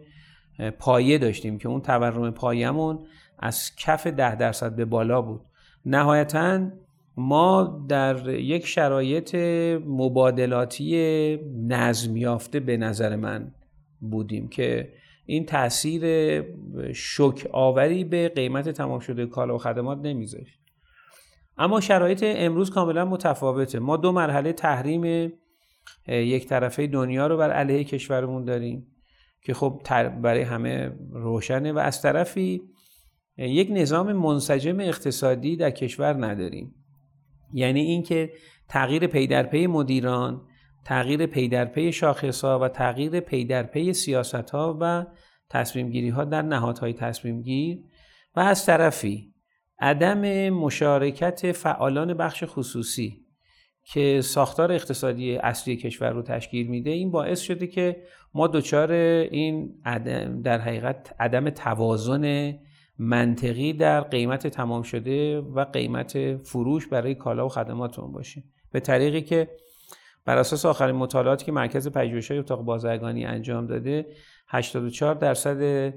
پایه 0.80 1.18
داشتیم 1.18 1.58
که 1.58 1.70
اون 1.70 1.82
تورم 1.82 2.32
پایمون 2.32 3.00
از 3.40 3.76
کف 3.76 4.08
ده 4.08 4.36
درصد 4.36 4.76
به 4.76 4.86
بالا 4.86 5.22
بود. 5.22 5.42
نهایتا 5.86 6.68
ما 7.18 7.86
در 7.90 8.30
یک 8.30 8.68
شرایط 8.68 9.36
مبادلاتی 9.86 10.96
نظم 11.68 12.18
یافته 12.18 12.60
به 12.60 12.78
نظر 12.78 13.16
من 13.16 13.52
بودیم 14.02 14.48
که 14.48 14.94
این 15.26 15.46
تاثیر 15.46 16.02
شک 16.94 17.48
آوری 17.52 18.04
به 18.04 18.30
قیمت 18.30 18.70
تمام 18.70 19.00
شده 19.00 19.26
کالا 19.26 19.56
و 19.56 19.58
خدمات 19.58 20.00
نمیذاشت. 20.04 20.65
اما 21.58 21.82
شرایط 21.82 22.24
امروز 22.26 22.70
کاملا 22.70 23.06
متفاوته. 23.06 23.80
ما 23.80 23.98
دو 23.98 24.12
مرحله 24.12 24.54
تحریم 24.54 25.34
یک 26.08 26.48
طرفه 26.48 26.88
دنیا 26.88 27.28
رو 27.28 27.38
بر 27.38 27.52
علیه 27.52 27.84
کشورمون 27.84 28.46
داریم 28.46 28.88
که 29.42 29.54
خب 29.54 29.82
برای 30.22 30.42
همه 30.42 30.92
روشنه 31.12 31.72
و 31.72 31.78
از 31.78 32.02
طرفی 32.02 32.62
یک 33.38 33.70
نظام 33.72 34.14
منسجم 34.14 34.80
اقتصادی 34.80 35.56
در 35.56 35.72
کشور 35.72 36.26
نداریم. 36.26 36.76
یعنی 37.54 37.82
اینکه 37.82 38.32
تغییر 38.70 39.08
پی 39.08 39.28
در 39.28 39.44
پی 39.44 39.68
مدیران 39.68 40.42
تغییر 40.86 41.26
پی 41.26 41.48
در 41.48 41.66
پی 41.66 41.92
شاخص 41.92 42.42
ها 42.44 42.60
و 42.60 42.68
تغییر 42.68 43.20
پی 43.20 43.46
در 43.46 43.64
پی 43.64 43.94
سیاست 43.94 44.50
ها 44.50 44.78
و 44.82 45.06
تصمیم 45.50 45.90
گیری 45.90 46.10
ها 46.10 46.24
در 46.24 46.42
نهادهای 46.42 46.94
تصمیم 46.94 47.42
گیر 47.42 47.80
و 48.36 48.40
از 48.40 48.66
طرفی 48.66 49.35
عدم 49.80 50.50
مشارکت 50.50 51.52
فعالان 51.52 52.14
بخش 52.14 52.44
خصوصی 52.48 53.26
که 53.84 54.22
ساختار 54.22 54.72
اقتصادی 54.72 55.36
اصلی 55.36 55.76
کشور 55.76 56.10
رو 56.10 56.22
تشکیل 56.22 56.68
میده 56.68 56.90
این 56.90 57.12
باعث 57.12 57.42
شده 57.42 57.68
که 57.68 58.02
ما 58.34 58.48
دچار 58.48 58.92
این 58.92 59.82
عدم 59.86 60.42
در 60.42 60.60
حقیقت 60.62 61.16
عدم 61.20 61.50
توازن 61.50 62.54
منطقی 63.00 63.74
در 63.74 64.02
قیمت 64.02 64.48
تمام 64.48 64.84
شده 64.84 65.42
و 65.42 65.66
قیمت 65.66 66.36
فروش 66.36 66.88
برای 66.88 67.16
کالا 67.16 67.46
و 67.46 67.50
خدماتمون 67.50 68.12
باشیم 68.12 68.54
به 68.72 68.80
طریقی 68.80 69.22
که 69.22 69.50
بر 70.26 70.38
اساس 70.38 70.66
آخرین 70.66 70.96
مطالعاتی 70.96 71.46
که 71.46 71.52
مرکز 71.52 71.88
پژوهش‌های 71.88 72.40
اتاق 72.40 72.62
بازرگانی 72.62 73.26
انجام 73.26 73.68
داده 73.68 74.06
84 74.48 75.16
درصد 75.16 75.94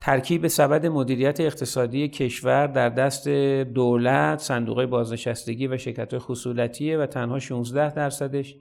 ترکیب 0.00 0.46
سبد 0.46 0.86
مدیریت 0.86 1.40
اقتصادی 1.40 2.08
کشور 2.08 2.66
در 2.66 2.88
دست 2.88 3.28
دولت، 3.74 4.38
صندوق 4.38 4.84
بازنشستگی 4.84 5.66
و 5.66 5.78
شرکت 5.78 6.18
خصولتیه 6.18 6.98
و 6.98 7.06
تنها 7.06 7.38
16 7.38 7.94
درصدش 7.94 8.56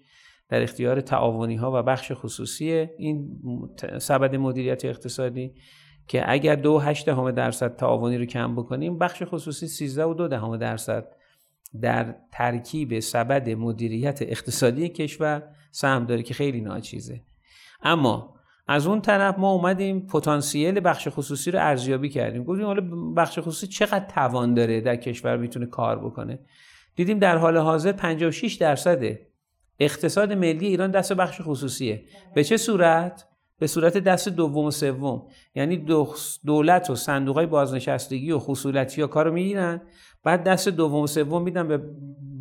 در 0.50 0.64
اختیار 0.64 1.02
تعاونی 1.02 1.56
ها 1.56 1.80
و 1.80 1.84
بخش 1.84 2.12
خصوصی 2.16 2.72
این 2.98 3.40
سبد 4.00 4.36
مدیریت 4.36 4.86
اقتصادی 4.86 5.54
که 6.08 6.32
اگر 6.32 6.56
دو 6.56 6.80
هشت 6.80 7.06
دهم 7.06 7.32
درصد 7.32 7.76
تعاونی 7.76 8.18
رو 8.18 8.26
کم 8.26 8.56
بکنیم 8.56 8.98
بخش 8.98 9.24
خصوصی 9.26 9.68
13 9.68 10.06
و 10.06 10.14
دو 10.14 10.28
دهم 10.28 10.58
درصد 10.58 11.08
در 11.82 12.16
ترکیب 12.32 13.00
سبد 13.00 13.50
مدیریت 13.50 14.22
اقتصادی 14.22 14.90
کشور 14.90 15.44
سهم 15.72 16.06
داره 16.06 16.24
که 16.24 16.34
خیلی 16.34 16.62
ناچیزه. 16.62 17.22
اما 17.82 18.37
از 18.68 18.88
اون 18.88 19.02
طرف 19.02 19.40
ما 19.40 19.52
اومدیم 19.52 20.08
پتانسیل 20.08 20.80
بخش 20.84 21.08
خصوصی 21.12 21.52
رو 21.52 21.60
ارزیابی 21.60 22.10
کردیم. 22.10 22.44
گفتیم 22.44 22.66
حالا 22.66 22.82
بخش 23.18 23.40
خصوصی 23.40 23.68
چقدر 23.68 24.06
توان 24.06 24.54
داره 24.54 24.82
در 24.82 24.96
کشور 24.96 25.38
می‌تونه 25.38 25.66
کار 25.66 26.00
بکنه؟ 26.00 26.40
دیدیم 26.96 27.20
در 27.20 27.38
حال 27.38 27.58
حاضر 27.58 27.92
56 27.92 28.54
درصد 28.54 29.04
اقتصاد 29.80 30.34
ملی 30.34 30.68
ایران 30.68 30.92
دست 30.92 31.14
بخش 31.14 31.42
خصوصیه. 31.42 32.04
به 32.36 32.44
چه 32.44 32.58
صورت؟ 32.58 33.28
به 33.60 33.68
صورت 33.68 33.98
دست 33.98 34.30
دوم 34.30 34.66
و 34.66 34.72
سوم. 34.72 35.28
یعنی 35.56 35.86
دولت 36.46 36.90
و 36.90 36.96
صندوق 36.96 37.36
های 37.36 37.46
بازنشستگی 37.46 38.32
و 38.32 38.40
خصولتی 38.40 39.02
ها 39.02 39.08
کارو 39.08 39.34
می‌گیرن. 39.34 39.82
بعد 40.24 40.44
دست 40.44 40.70
دوم 40.70 41.02
و 41.02 41.08
سوم 41.08 41.42
میدن 41.42 41.68
به 41.68 41.82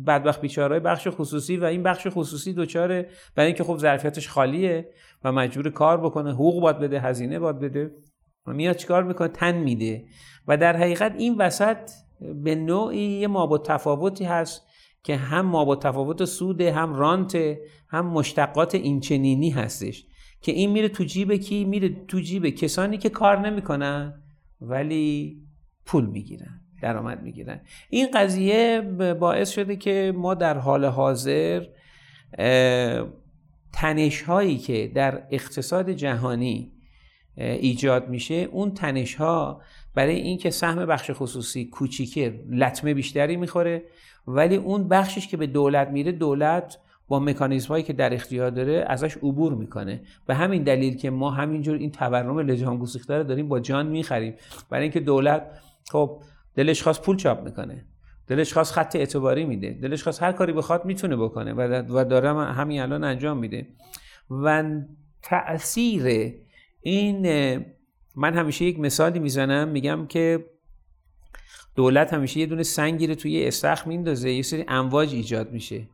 بدبخت 0.07 0.41
بیچارهای 0.41 0.79
بخش 0.79 1.07
خصوصی 1.11 1.57
و 1.57 1.63
این 1.63 1.83
بخش 1.83 2.07
خصوصی 2.09 2.53
دوچاره 2.53 3.09
برای 3.35 3.47
اینکه 3.47 3.63
خب 3.63 3.77
ظرفیتش 3.77 4.29
خالیه 4.29 4.89
و 5.23 5.31
مجبور 5.31 5.69
کار 5.69 6.01
بکنه 6.01 6.33
حقوق 6.33 6.61
باید 6.61 6.79
بده 6.79 6.99
هزینه 6.99 7.39
باید 7.39 7.59
بده 7.59 7.91
میاد 8.47 8.75
چیکار 8.75 9.03
می‌کنه؟ 9.03 9.27
تن 9.27 9.57
میده. 9.57 10.05
و 10.47 10.57
در 10.57 10.77
حقیقت 10.77 11.15
این 11.17 11.35
وسط 11.37 11.77
به 12.43 12.55
نوعی 12.55 12.99
یه 12.99 13.27
مابو 13.27 13.57
تفاوتی 13.57 14.25
هست 14.25 14.67
که 15.03 15.15
هم 15.15 15.45
مابو 15.45 15.75
تفاوت 15.75 16.25
سوده 16.25 16.73
هم 16.73 16.93
رانت 16.93 17.37
هم 17.89 18.05
مشتقات 18.05 18.75
اینچنینی 18.75 19.49
هستش 19.49 20.05
که 20.41 20.51
این 20.51 20.71
میره 20.71 20.89
تو 20.89 21.03
جیب 21.03 21.33
کی؟ 21.33 21.65
میره 21.65 22.05
تو 22.07 22.19
جیب 22.19 22.49
کسانی 22.49 22.97
که 22.97 23.09
کار 23.09 23.39
نمی‌کنن 23.39 24.23
ولی 24.61 25.37
پول 25.85 26.05
می‌گیرن. 26.05 26.66
درآمد 26.81 27.23
می‌گیرن. 27.23 27.59
این 27.89 28.07
قضیه 28.13 28.81
باعث 29.19 29.49
شده 29.49 29.75
که 29.75 30.13
ما 30.15 30.33
در 30.33 30.57
حال 30.57 30.85
حاضر 30.85 31.65
تنش 33.73 34.21
هایی 34.21 34.57
که 34.57 34.91
در 34.95 35.23
اقتصاد 35.31 35.89
جهانی 35.89 36.71
ایجاد 37.37 38.09
میشه 38.09 38.35
اون 38.35 38.71
تنش 38.71 39.15
ها 39.15 39.61
برای 39.95 40.15
اینکه 40.15 40.49
سهم 40.49 40.85
بخش 40.85 41.11
خصوصی 41.13 41.65
کوچیکه 41.65 42.39
لطمه 42.49 42.93
بیشتری 42.93 43.35
می‌خوره 43.35 43.83
ولی 44.27 44.55
اون 44.55 44.87
بخشش 44.87 45.27
که 45.27 45.37
به 45.37 45.47
دولت 45.47 45.87
میره 45.87 46.11
دولت 46.11 46.77
با 47.07 47.19
مکانیزم 47.19 47.67
هایی 47.67 47.83
که 47.83 47.93
در 47.93 48.13
اختیار 48.13 48.49
داره 48.49 48.85
ازش 48.87 49.17
عبور 49.17 49.53
می‌کنه. 49.53 50.01
به 50.25 50.35
همین 50.35 50.63
دلیل 50.63 50.97
که 50.97 51.09
ما 51.09 51.31
همینجور 51.31 51.77
این 51.77 51.91
تورم 51.91 52.39
لجان 52.39 52.77
گسیخته 52.77 53.17
رو 53.17 53.23
داریم 53.23 53.47
با 53.47 53.59
جان 53.59 53.87
می‌خریم. 53.87 54.33
برای 54.69 54.83
اینکه 54.83 54.99
دولت 54.99 55.43
خب 55.91 56.21
دلش 56.57 56.83
خواست 56.83 57.01
پول 57.01 57.17
چاپ 57.17 57.43
می‌کنه. 57.43 57.85
دلش 58.27 58.53
خواست 58.53 58.73
خط 58.73 58.95
اعتباری 58.95 59.45
میده. 59.45 59.69
دلش 59.81 60.03
خواست 60.03 60.23
هر 60.23 60.31
کاری 60.31 60.53
بخواد 60.53 60.85
می‌تونه 60.85 61.15
بکنه 61.15 61.53
و 61.89 62.05
داره 62.09 62.53
همین 62.53 62.81
الان 62.81 63.03
انجام 63.03 63.37
میده. 63.37 63.67
و 64.29 64.63
تاثیر 65.21 66.33
این 66.81 67.21
من 68.15 68.33
همیشه 68.33 68.65
یک 68.65 68.79
مثالی 68.79 69.19
می‌زنم 69.19 69.67
میگم 69.67 70.07
که 70.07 70.45
دولت 71.75 72.13
همیشه 72.13 72.39
یه 72.39 72.45
دونه 72.45 72.63
سنگی 72.63 73.07
رو 73.07 73.15
توی 73.15 73.47
استخر 73.47 73.89
میندازه 73.89 74.31
یه 74.31 74.41
سری 74.41 74.65
امواج 74.67 75.13
ایجاد 75.13 75.51
میشه. 75.51 75.87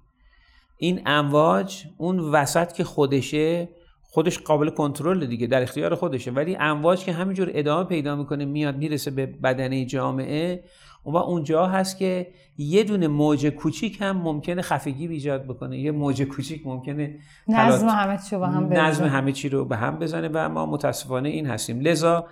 این 0.77 1.01
امواج 1.05 1.83
اون 1.97 2.19
وسط 2.19 2.71
که 2.71 2.83
خودشه 2.83 3.69
خودش 4.13 4.39
قابل 4.39 4.69
کنترل 4.69 5.25
دیگه 5.25 5.47
در 5.47 5.61
اختیار 5.61 5.95
خودشه. 5.95 6.31
ولی 6.31 6.57
امواج 6.59 7.03
که 7.03 7.13
همینجور 7.13 7.51
ادامه 7.53 7.83
پیدا 7.83 8.15
می‌کنه 8.15 8.45
میاد 8.45 8.77
می‌رسه 8.77 9.11
به 9.11 9.25
بدنه 9.25 9.85
جامعه. 9.85 10.63
و 11.05 11.17
اونجا 11.17 11.65
هست 11.67 11.97
که 11.97 12.27
یه 12.57 12.83
دونه 12.83 13.07
موج 13.07 13.47
کوچیک 13.47 13.97
هم 14.01 14.17
ممکنه 14.17 14.61
خفگی 14.61 15.07
ایجاد 15.07 15.43
بکنه. 15.43 15.79
یه 15.79 15.91
موج 15.91 16.21
کوچیک 16.21 16.67
ممکنه 16.67 17.19
نظم 17.47 17.87
همه 17.87 18.17
چی 18.17 18.35
رو 18.35 18.41
به 18.41 18.47
هم 18.47 18.69
بزنه. 18.69 18.87
نظم 18.87 19.05
همه 19.05 19.31
چی 19.31 19.49
رو 19.49 19.65
به 19.65 19.77
هم 19.77 19.99
بزنه 19.99 20.29
و 20.33 20.49
ما 20.49 20.65
متاسفانه 20.65 21.29
این 21.29 21.45
هستیم. 21.45 21.79
لذا 21.79 22.27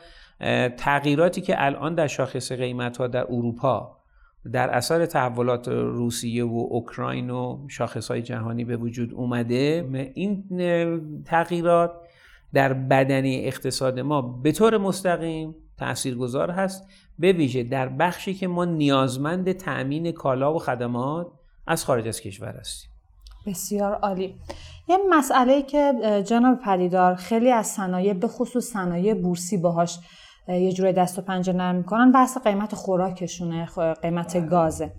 تغییراتی 0.78 1.42
که 1.42 1.66
الان 1.66 1.96
در 1.96 2.08
شاخص 2.08 2.52
قیمت 2.52 2.98
ها 2.98 3.08
در 3.08 3.24
اروپا 3.24 3.98
در 4.54 4.70
اثر 4.70 5.06
تحولات 5.06 5.68
روسیه 5.68 6.46
و 6.46 6.68
اوکراین 6.70 7.30
و 7.30 7.68
شاخص 7.68 8.08
های 8.08 8.22
جهانی 8.22 8.66
به 8.66 8.78
وجود 8.78 9.14
اومده 9.14 9.90
این 10.14 10.44
تغییرات 11.26 11.92
در 12.54 12.74
بدنی 12.74 13.46
اقتصاد 13.46 14.00
ما 14.00 14.22
به 14.22 14.52
طور 14.52 14.78
مستقیم 14.78 15.56
تاثیرگذار 15.78 16.52
هست 16.52 16.88
به 17.20 17.32
ویژه 17.32 17.64
در 17.64 17.90
بخشی 17.90 18.34
که 18.34 18.48
ما 18.48 18.66
نیازمند 18.66 19.52
تأمین 19.52 20.12
کالا 20.12 20.54
و 20.54 20.60
خدمات 20.60 21.28
از 21.68 21.86
خارج 21.86 22.08
از 22.08 22.22
کشور 22.22 22.56
هستیم. 22.60 22.92
بسیار 23.48 23.94
عالی. 23.94 24.36
یه 24.88 24.98
مسئله 25.10 25.62
که 25.62 25.94
جناب 26.26 26.60
پدیدار 26.66 27.16
خیلی 27.16 27.52
از 27.52 27.68
صنایع 27.68 28.14
به 28.14 28.28
خصوص 28.28 28.66
صنایع 28.66 29.14
بورسی 29.14 29.58
باهاش 29.58 30.00
یه 30.52 30.72
جوری 30.72 30.94
دست 30.94 31.20
و 31.20 31.22
پنجه 31.22 31.54
نرم 31.54 31.76
می‌کنن. 31.76 32.12
بحث 32.12 32.38
قیمت 32.38 32.76
خوراکشونه 32.76 33.66
قیمت 34.02 34.50
گازه. 34.50 34.92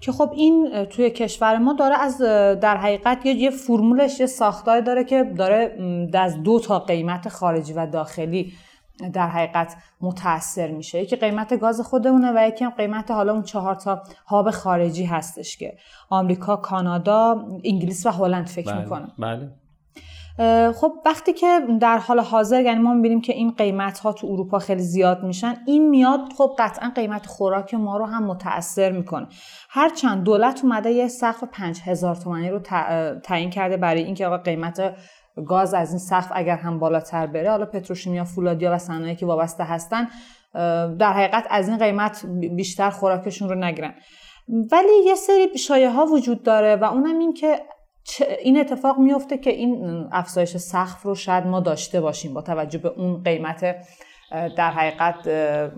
که 0.00 0.12
خب 0.12 0.30
این 0.34 0.84
توی 0.84 1.10
کشور 1.10 1.58
ما 1.58 1.72
داره 1.72 1.98
از 2.00 2.18
در 2.60 2.76
حقیقت 2.76 3.26
یه 3.26 3.50
فرمولش 3.50 4.20
یه 4.20 4.26
ساختاری 4.26 4.82
داره 4.82 5.04
که 5.04 5.24
داره 5.24 5.78
از 6.14 6.42
دو 6.42 6.60
تا 6.60 6.78
قیمت 6.78 7.28
خارجی 7.28 7.72
و 7.72 7.86
داخلی 7.86 8.52
در 9.12 9.28
حقیقت 9.28 9.76
متاثر 10.00 10.70
میشه. 10.70 11.02
یکی 11.02 11.16
قیمت 11.16 11.60
گاز 11.60 11.80
خودمونه 11.80 12.32
و 12.36 12.48
یکی 12.48 12.64
هم 12.64 12.70
قیمت 12.70 13.10
حالا 13.10 13.32
اون 13.32 13.42
چهار 13.42 13.74
تا 13.74 14.02
هاب 14.26 14.50
خارجی 14.50 15.04
هستش 15.04 15.56
که 15.56 15.76
آمریکا، 16.10 16.56
کانادا، 16.56 17.46
انگلیس 17.64 18.06
و 18.06 18.10
هلند 18.10 18.46
فکر 18.46 18.72
بله. 18.72 18.82
می‌کنم. 18.82 19.12
بله. 19.18 19.50
خب 20.74 20.92
وقتی 21.04 21.32
که 21.32 21.60
در 21.80 21.98
حال 21.98 22.20
حاضر 22.20 22.60
یعنی 22.60 22.80
ما 22.80 22.94
می‌بینیم 22.94 23.20
که 23.20 23.32
این 23.32 23.50
قیمت 23.50 23.98
ها 23.98 24.12
تو 24.12 24.26
اروپا 24.26 24.58
خیلی 24.58 24.82
زیاد 24.82 25.22
میشن 25.22 25.54
این 25.66 25.88
میاد 25.88 26.20
خب 26.38 26.56
قطعا 26.58 26.92
قیمت 26.94 27.26
خوراک 27.26 27.74
ما 27.74 27.96
رو 27.96 28.04
هم 28.04 28.24
متاثر 28.24 28.92
می‌کنه. 28.92 29.26
هرچند 29.70 30.24
دولت 30.24 30.60
اومده 30.64 30.90
یه 30.90 31.08
سقف 31.08 31.44
5000 31.44 32.14
تومانی 32.14 32.50
رو 32.50 32.58
تعیین 33.24 33.50
کرده 33.50 33.76
برای 33.76 34.04
اینکه 34.04 34.26
آقا 34.26 34.38
قیمت 34.38 34.94
گاز 35.46 35.74
از 35.74 35.90
این 35.90 35.98
سقف 35.98 36.32
اگر 36.34 36.56
هم 36.56 36.78
بالاتر 36.78 37.26
بره 37.26 37.50
حالا 37.50 37.66
پتروشیمیا 37.66 38.24
فولادیا 38.24 38.72
و 38.72 38.78
صنایعی 38.78 39.16
که 39.16 39.26
وابسته 39.26 39.64
هستن 39.64 40.08
در 40.98 41.12
حقیقت 41.12 41.46
از 41.50 41.68
این 41.68 41.78
قیمت 41.78 42.26
بیشتر 42.56 42.90
خوراکشون 42.90 43.48
رو 43.48 43.54
نگیرن. 43.54 43.94
ولی 44.72 45.04
یه 45.06 45.14
سری 45.14 45.58
شایعه 45.58 45.90
ها 45.90 46.06
وجود 46.06 46.42
داره 46.42 46.76
و 46.76 46.84
اونم 46.84 47.18
این 47.18 47.32
که 47.32 47.60
این 48.42 48.60
اتفاق 48.60 48.98
میفته 48.98 49.38
که 49.38 49.50
این 49.50 50.04
افزایش 50.12 50.56
سقف 50.56 51.02
رو 51.02 51.14
شاید 51.14 51.46
ما 51.46 51.60
داشته 51.60 52.00
باشیم 52.00 52.34
با 52.34 52.42
توجه 52.42 52.78
به 52.78 52.88
اون 52.88 53.22
قیمت 53.22 53.76
در 54.30 54.70
حقیقت 54.70 55.28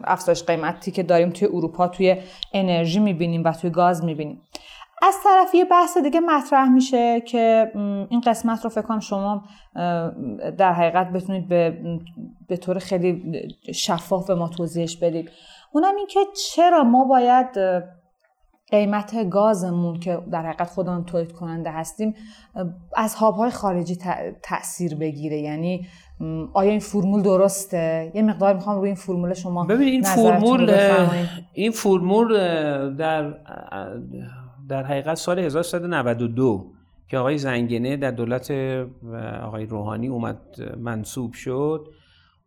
افزایش 0.05 0.43
قیمتی 0.43 0.90
که 0.90 1.03
داریم 1.03 1.31
توی 1.31 1.49
اروپا 1.49 1.88
توی 1.88 2.16
انرژی 2.53 3.01
می‌بینیم 3.01 3.45
و 3.45 3.53
توی 3.53 3.71
گاز 3.71 4.05
می‌بینیم. 4.05 4.43
از 5.03 5.14
طرف 5.25 5.55
یه 5.55 5.64
بحث 5.64 5.99
دیگه 5.99 6.21
مطرح 6.21 6.69
میشه 6.69 7.21
که 7.21 7.73
این 8.11 8.21
قسمت 8.21 8.64
رو 8.64 8.71
فکر 8.71 8.83
کنم 8.83 9.01
شما 9.01 9.45
در 10.59 10.73
حقیقت 10.73 11.11
بتونید 11.12 11.49
به, 11.49 11.79
به 12.49 12.57
طور 12.57 12.79
خیلی 12.79 13.23
شفاف 13.75 14.27
به 14.27 14.35
ما 14.35 14.49
توضیحش 14.49 14.97
بدید. 14.97 15.31
اونم 15.73 15.97
این 15.97 16.07
که 16.07 16.21
چرا 16.55 16.85
ما 16.85 17.05
باید 17.05 17.47
قیمت 18.70 19.28
گازمون 19.30 20.00
که 20.00 20.18
در 20.33 20.46
حقیقت 20.46 20.70
خودمون 20.70 21.04
تولید 21.04 21.33
کننده 21.33 21.70
هستیم 21.70 22.14
از 22.96 23.14
هابهای 23.14 23.50
خارجی 23.50 23.98
تاثیر 24.42 24.94
بگیره. 24.94 25.38
یعنی 25.38 25.87
آیا 26.52 26.70
این 26.70 26.80
فرمول 26.80 27.22
درسته؟ 27.22 28.12
یه 28.14 28.22
مقدار 28.22 28.54
می‌خوام 28.54 28.78
روی 28.78 28.87
این 28.87 28.96
فرمول 28.96 29.35
شما 29.35 29.64
ببین 29.64 29.88
این 29.88 30.02
فرمول 30.02 30.70
این 31.52 31.70
فرمول 31.70 32.28
در 32.96 33.35
در 34.68 34.83
حقیقت 34.83 35.14
سال 35.14 35.38
1392 35.38 36.66
که 37.09 37.18
آقای 37.18 37.38
زنگنه 37.38 37.96
در 37.96 38.11
دولت 38.11 38.50
آقای 39.42 39.66
روحانی 39.66 40.09
اومد 40.09 40.38
منصوب 40.78 41.33
شد 41.33 41.88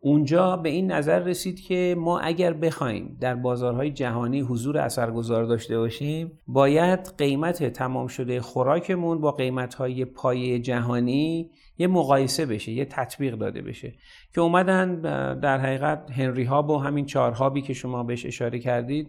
اونجا 0.06 0.56
به 0.56 0.68
این 0.68 0.92
نظر 0.92 1.18
رسید 1.18 1.60
که 1.60 1.96
ما 1.98 2.18
اگر 2.18 2.52
بخوایم 2.52 3.16
در 3.20 3.34
بازارهای 3.34 3.90
جهانی 3.90 4.40
حضور 4.40 4.78
اثرگذار 4.78 5.44
داشته 5.44 5.78
باشیم 5.78 6.38
باید 6.46 7.00
قیمت 7.18 7.64
تمام 7.64 8.06
شده 8.06 8.40
خوراکمون 8.40 9.20
با 9.20 9.32
قیمتهای 9.32 10.04
پای 10.04 10.58
جهانی 10.58 11.50
یه 11.78 11.86
مقایسه 11.86 12.46
بشه 12.46 12.72
یه 12.72 12.84
تطبیق 12.84 13.34
داده 13.34 13.62
بشه. 13.62 13.92
که 14.34 14.40
اومدن 14.40 15.00
در 15.40 15.58
حقیقت 15.58 16.10
هنری 16.10 16.44
هاب 16.44 16.70
و 16.70 16.78
همین 16.78 17.06
چهار 17.06 17.32
هابی 17.32 17.62
که 17.62 17.72
شما 17.72 18.02
بهش 18.02 18.26
اشاره 18.26 18.58
کردید 18.58 19.08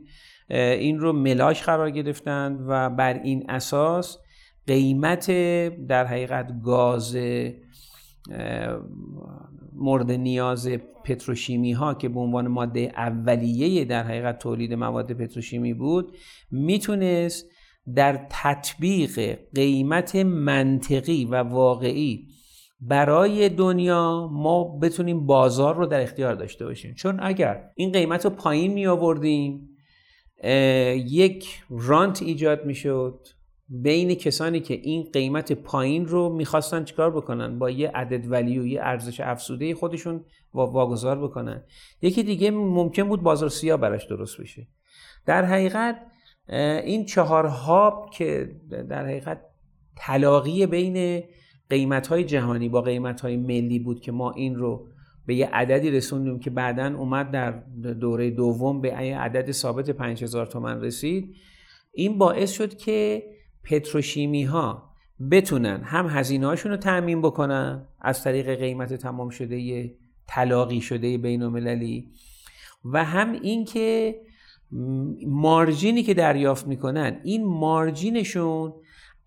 این 0.50 1.00
رو 1.00 1.14
ملاک 1.14 1.64
قرار 1.64 1.90
گرفتند 1.90 2.66
و 2.68 2.90
بر 2.90 3.14
این 3.14 3.50
اساس 3.50 4.18
قیمت 4.68 5.32
در 5.88 6.06
حقیقت 6.06 6.62
گاز 6.64 7.18
مورد 9.74 10.12
نیاز 10.12 10.70
پتروشیمی 11.04 11.72
ها 11.72 11.94
که 11.94 12.10
به 12.10 12.20
عنوان 12.20 12.48
ماده 12.48 12.92
اولیه 12.96 13.86
در 13.86 14.04
حقیقت 14.04 14.40
تولید 14.40 14.74
مواد 14.74 15.14
پتروشیمی 15.14 15.74
بود 15.74 16.18
می‌تونست 16.52 17.50
در 17.96 18.28
تطبیق 18.30 19.40
قیمت 19.56 20.16
منطقی 20.16 21.26
و 21.26 21.36
واقعی 21.36 22.28
برای 22.80 23.50
دنیا 23.50 24.30
ما 24.32 24.78
بتونیم 24.78 25.26
بازار 25.26 25.76
رو 25.76 25.86
در 25.86 26.02
اختیار 26.02 26.36
داشته 26.36 26.66
باشیم. 26.66 26.94
چون 26.94 27.20
اگر 27.22 27.70
این 27.76 27.92
قیمت 27.92 28.26
رو 28.26 28.32
پایین 28.32 28.74
می 28.74 28.88
آوردیم 28.88 29.70
یک 30.96 31.64
رانت 31.70 32.22
ایجاد 32.22 32.66
می‌شد. 32.66 33.28
بین 33.69 34.15
کسانی 34.15 34.60
که 34.60 34.73
این 34.73 35.10
قیمت 35.13 35.51
پایین 35.51 36.06
رو 36.06 36.30
می‌خواستن 36.30 36.84
چیکار 36.84 37.12
بکنن؟ 37.12 37.60
با 37.60 37.69
یه 37.69 37.89
عدد 37.89 38.32
ولیو 38.32 38.67
یه 38.67 38.82
ارزش 38.82 39.19
افزوده 39.19 39.75
خودشون 39.75 40.25
واگذار 40.54 41.19
بکنن. 41.23 41.63
یکی 42.01 42.23
دیگه 42.23 42.51
ممکن 42.51 43.04
بود 43.04 43.21
بازار 43.21 43.49
سیاه 43.49 43.80
براش 43.80 44.06
درست 44.06 44.41
بشه. 44.41 44.67
در 45.25 45.45
حقیقت 45.45 46.01
این 46.84 47.06
چهار 47.06 47.45
هاب 47.45 48.10
که 48.13 48.56
در 48.89 49.06
حقیقت 49.06 49.41
تلاقی 49.95 50.65
بین 50.65 51.23
قیمت 51.69 52.08
های 52.08 52.23
جهانی 52.23 52.69
با 52.69 52.82
قیمت 52.82 53.21
های 53.21 53.38
ملی 53.38 53.80
بود 53.80 53.99
که 53.99 54.12
ما 54.12 54.32
این 54.32 54.56
رو 54.56 54.88
به 55.25 55.36
یه 55.36 55.49
عددی 55.54 55.91
رسوندیم 55.91 56.39
که 56.39 56.49
بعدا 56.49 56.95
اومد 56.97 57.32
در 57.32 57.51
دوره 57.93 58.32
دوم 58.32 58.82
به 58.82 58.88
یه 58.88 59.19
عدد 59.19 59.51
ثابت 59.51 59.89
5000 59.89 60.45
تومن 60.45 60.82
رسید. 60.82 61.36
این 61.93 62.17
باعث 62.17 62.51
شد 62.51 62.78
که 62.78 63.23
پتروشیمی 63.65 64.43
ها 64.43 64.95
بتونن 65.32 65.82
هم 65.84 66.08
هزینه 66.08 66.47
هاشون 66.47 66.71
رو 66.71 66.78
تعمین 66.78 67.21
بکنن 67.21 67.88
از 68.01 68.23
طریق 68.23 68.60
قیمت 68.60 68.93
تمام 68.93 69.30
شده 69.30 69.91
طلاقی 70.28 70.82
شده 70.82 71.17
بین 71.17 71.43
المللی 71.43 72.12
و 72.86 73.04
هم 73.04 73.32
اینکه 73.32 74.15
مارجینی 75.28 76.04
که 76.04 76.13
دریافت 76.13 76.67
می‌کنن 76.67 77.19
این 77.23 77.45
مارجینشون 77.45 78.73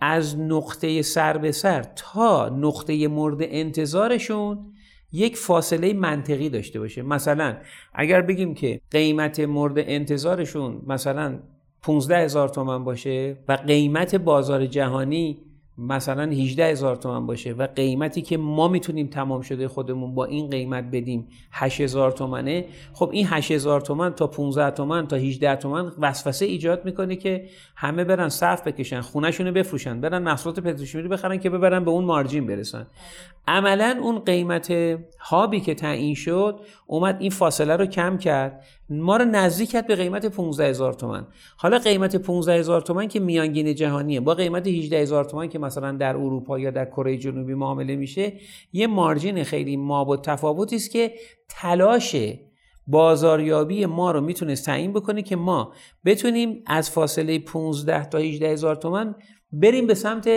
از 0.01 0.39
نقطه 0.39 1.03
سر 1.03 1.39
به 1.39 1.53
سر 1.53 1.83
تا 1.83 2.49
نقطه 2.49 3.09
مورد 3.09 3.39
انتظارشون 3.41 4.73
یک 5.13 5.37
فاصله 5.37 5.93
منطقی 5.93 6.49
داشته 6.49 6.81
باشه. 6.81 7.03
مثلا 7.03 7.57
اگر 7.95 8.23
بگیم 8.23 8.55
که 8.55 8.81
قیمت 8.91 9.41
مورد 9.41 9.75
انتظارشون 9.79 10.83
مثلا 10.87 11.39
15 11.83 12.19
هزار 12.19 12.49
تومن 12.49 12.85
باشه 12.85 13.37
و 13.49 13.53
قیمت 13.53 14.15
بازار 14.15 14.67
جهانی 14.67 15.39
مثلا 15.79 16.23
18 16.23 16.65
هزار 16.65 16.97
تومن 16.97 17.27
باشه 17.27 17.53
و 17.53 17.67
قیمتی 17.67 18.23
که 18.23 18.37
ما 18.37 18.69
می‌تونیم 18.69 19.07
تمام 19.07 19.41
شده 19.41 19.69
خودمون 19.69 20.15
با 20.15 20.25
این 20.25 20.51
قیمت 20.51 20.85
بدیم 20.93 21.29
8 21.53 21.81
هزار 21.81 22.13
تومنه 22.13 22.65
خب 22.93 23.11
این 23.13 23.27
8 23.31 23.51
هزار 23.51 23.81
تومن 23.81 24.15
تا 24.15 24.27
15 24.27 24.71
تومن 24.71 25.07
تا 25.07 25.17
18 25.17 25.57
تومن 25.57 25.93
وسوسه 25.99 26.47
ایجاد 26.47 26.85
می‌کنه 26.85 27.17
که 27.17 27.47
همه 27.77 28.05
برن 28.05 28.29
صف 28.29 28.63
بکشن 28.67 29.01
خونهشون 29.01 29.47
رو 29.47 29.53
بفروشن 29.53 30.01
برن 30.01 30.23
محصولات 30.23 30.61
پتروشیمی 30.61 31.09
بخرن 31.09 31.39
که 31.39 31.51
ببرن 31.51 31.85
به 31.85 31.91
اون 31.91 32.05
مارجین 32.05 32.47
برسن. 32.47 32.87
عملا 33.49 33.99
اون 34.03 34.19
قیمت 34.19 34.73
هابی 35.21 35.61
که 35.61 35.75
تعیین 35.75 36.15
شد 36.15 36.61
اومد 36.87 37.17
این 37.21 37.31
فاصله 37.31 37.77
رو 37.77 37.87
کم 37.87 38.19
کرد. 38.19 38.65
ما 38.91 39.17
رو 39.17 39.25
نزدیک 39.25 39.71
کرد 39.71 39.87
به 39.87 39.97
قیمت 39.97 40.27
15 40.27 40.69
هزار 40.69 40.93
تومن 40.93 41.27
حالا 41.57 41.79
قیمت 41.79 42.17
15 42.17 42.55
هزار 42.59 42.81
تومن 42.81 43.09
که 43.09 43.21
میانگین 43.21 43.75
جهانیه. 43.75 44.21
با 44.21 44.35
قیمت 44.35 44.67
18 44.67 44.99
هزار 44.99 45.25
تومن 45.25 45.49
که 45.49 45.59
مثلا 45.59 45.93
در 45.93 46.17
اروپا 46.17 46.59
یا 46.59 46.71
در 46.71 46.85
کره 46.85 47.17
جنوبی 47.17 47.55
معامله 47.55 47.97
میشه 47.97 48.33
یه 48.73 48.87
مارجین 48.87 49.45
خیلی 49.45 49.77
مابد 49.77 50.21
تفاوتی 50.21 50.77
است 50.77 50.91
که 50.91 51.13
تلاش 51.49 52.17
بازاریابی 52.87 53.87
ما 53.87 54.11
رو 54.11 54.21
می‌تونست 54.21 54.67
تعیین 54.67 54.93
بکنه 54.93 55.23
که 55.23 55.37
ما 55.37 55.73
بتونیم 56.05 56.63
از 56.67 56.91
فاصله 56.91 57.39
15 57.39 58.05
تا 58.05 58.19
18 58.19 58.49
هزار 58.49 58.77
تومن 58.77 59.15
بریم 59.53 59.87
به 59.87 59.95
سمت 59.95 60.29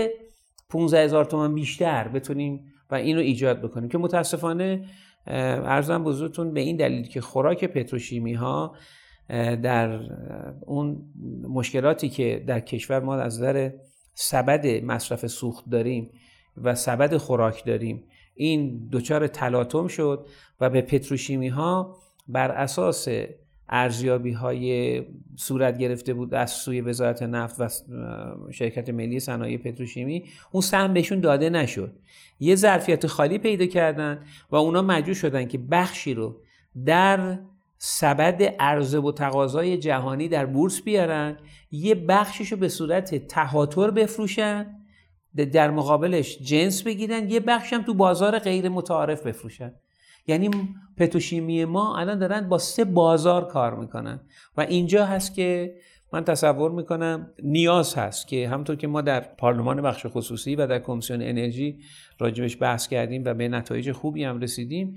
15 0.69 1.03
هزار 1.03 1.25
تومن 1.25 1.55
بیشتر 1.55 2.07
بتونیم 2.07 2.73
و 2.89 2.95
این 2.95 3.15
رو 3.15 3.21
ایجاد 3.21 3.61
بکنیم. 3.61 3.89
که 3.89 3.97
متاسفانه 3.97 4.85
ارزم 5.27 6.03
بزرگتون 6.03 6.53
به 6.53 6.59
این 6.59 6.77
دلیل 6.77 7.07
که 7.07 7.21
خوراک 7.21 7.65
پتروشیمی 7.65 8.33
ها 8.33 8.75
در 9.63 9.99
اون 10.61 11.03
مشکلاتی 11.49 12.09
که 12.09 12.43
در 12.47 12.59
کشور 12.59 12.99
ما 12.99 13.15
از 13.15 13.37
نظر 13.37 13.71
سبد 14.13 14.83
مصرف 14.83 15.27
سوخت 15.27 15.69
داریم 15.69 16.09
و 16.57 16.75
سبد 16.75 17.17
خوراک 17.17 17.65
داریم 17.65 18.03
این 18.35 18.89
دچار 18.91 19.27
تلاطم 19.27 19.87
شد 19.87 20.27
و 20.61 20.69
به 20.69 20.81
پتروشیمی 20.81 21.47
ها 21.47 21.97
بر 22.27 22.51
اساس 22.51 23.07
ارزیابی 23.69 24.31
های 24.31 25.01
صورت 25.41 25.77
گرفته 25.77 26.13
بود 26.13 26.33
از 26.33 26.51
سوی 26.51 26.81
وزارت 26.81 27.23
نفت 27.23 27.55
و 27.59 27.69
شرکت 28.51 28.89
ملی 28.89 29.19
صنایع 29.19 29.57
پتروشیمی 29.57 30.23
اون 30.51 30.61
سهم 30.61 30.93
بهشون 30.93 31.19
داده 31.19 31.49
نشد. 31.49 31.93
یه 32.39 32.55
ظرفیت 32.55 33.07
خالی 33.07 33.37
پیدا 33.37 33.65
کردن 33.65 34.25
و 34.51 34.55
اونا 34.55 34.81
مجبور 34.81 35.13
شدن 35.13 35.47
که 35.47 35.57
بخشی 35.57 36.13
رو 36.13 36.41
در 36.85 37.39
سبد 37.77 38.43
عرضه 38.43 38.99
و 38.99 39.11
تقاضای 39.11 39.77
جهانی 39.77 40.27
در 40.27 40.45
بورس 40.45 40.81
بیارن 40.81 41.37
یه 41.71 41.95
بخشش 41.95 42.51
رو 42.51 42.57
به 42.57 42.67
صورت 42.67 43.27
تهاتر 43.27 43.91
بفروشن 43.91 44.75
در 45.53 45.71
مقابلش 45.71 46.37
جنس 46.39 46.83
بگیرن 46.83 47.29
یه 47.29 47.39
بخش 47.39 47.73
تو 47.85 47.93
بازار 47.93 48.39
غیر 48.39 48.69
متعارف 48.69 49.27
بفروشن. 49.27 49.73
یعنی 50.27 50.49
پتروشیمی 50.97 51.65
ما 51.65 51.97
الان 51.97 52.19
دارن 52.19 52.49
با 52.49 52.57
سه 52.57 52.85
بازار 52.85 53.47
کار 53.47 53.75
می‌کنن. 53.75 54.19
و 54.57 54.61
اینجا 54.61 55.05
هست 55.05 55.35
که 55.35 55.75
من 56.13 56.23
تصور 56.23 56.71
می‌کنم 56.71 57.33
نیاز 57.43 57.95
هست 57.95 58.27
که 58.27 58.49
همطور 58.49 58.75
که 58.75 58.87
ما 58.87 59.01
در 59.01 59.19
پارلمان 59.19 59.81
بخش 59.81 60.05
خصوصی 60.09 60.55
و 60.55 60.67
در 60.67 60.79
کمیسیون 60.79 61.21
انرژی 61.21 61.79
راجبش 62.19 62.57
بحث 62.61 62.87
کردیم 62.87 63.23
و 63.25 63.33
به 63.33 63.47
نتایج 63.47 63.91
خوبی 63.91 64.23
هم 64.23 64.39
رسیدیم 64.39 64.95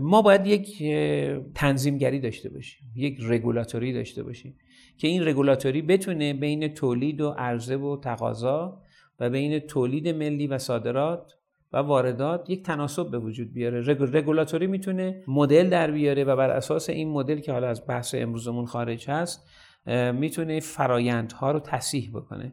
ما 0.00 0.22
باید 0.22 0.46
یک 0.46 0.82
تنظیمگری 1.54 2.20
داشته 2.20 2.48
باشیم 2.48 2.92
یک 2.96 3.18
رگولاتوری 3.22 3.92
داشته 3.92 4.22
باشیم 4.22 4.58
که 4.98 5.08
این 5.08 5.28
رگولاتوری 5.28 5.82
بتونه 5.82 6.34
بین 6.34 6.68
تولید 6.68 7.20
و 7.20 7.30
عرضه 7.30 7.76
و 7.76 7.96
تقاضا 7.96 8.82
و 9.20 9.30
بین 9.30 9.58
تولید 9.58 10.08
ملی 10.08 10.46
و 10.46 10.58
صادرات 10.58 11.32
و 11.76 11.78
واردات 11.78 12.50
یک 12.50 12.62
تناسب 12.62 13.10
به 13.10 13.18
وجود 13.18 13.52
بیاره. 13.52 13.80
رگولاتوری 13.86 14.66
می‌تونه 14.66 15.22
مدل 15.28 15.68
در 15.68 15.90
بیاره 15.90 16.24
و 16.24 16.36
بر 16.36 16.50
اساس 16.50 16.90
این 16.90 17.10
مدل 17.10 17.38
که 17.38 17.52
حالا 17.52 17.68
از 17.68 17.86
بحث 17.86 18.14
امروزمون 18.18 18.66
خارج 18.66 19.10
هست 19.10 19.48
می‌تونه 20.12 20.60
فرایندها 20.60 21.50
رو 21.50 21.60
تصیح 21.60 22.10
بکنه. 22.14 22.52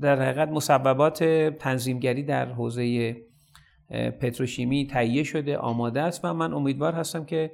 در 0.00 0.22
حقیقت 0.22 0.48
مسببات 0.48 1.24
تنظیمگری 1.58 2.22
در 2.22 2.52
حوزه 2.52 3.16
پتروشیمی 4.20 4.86
تهیه 4.86 5.22
شده 5.22 5.56
آماده 5.56 6.00
است 6.00 6.24
و 6.24 6.34
من 6.34 6.52
امیدوار 6.54 6.92
هستم 6.92 7.24
که 7.24 7.50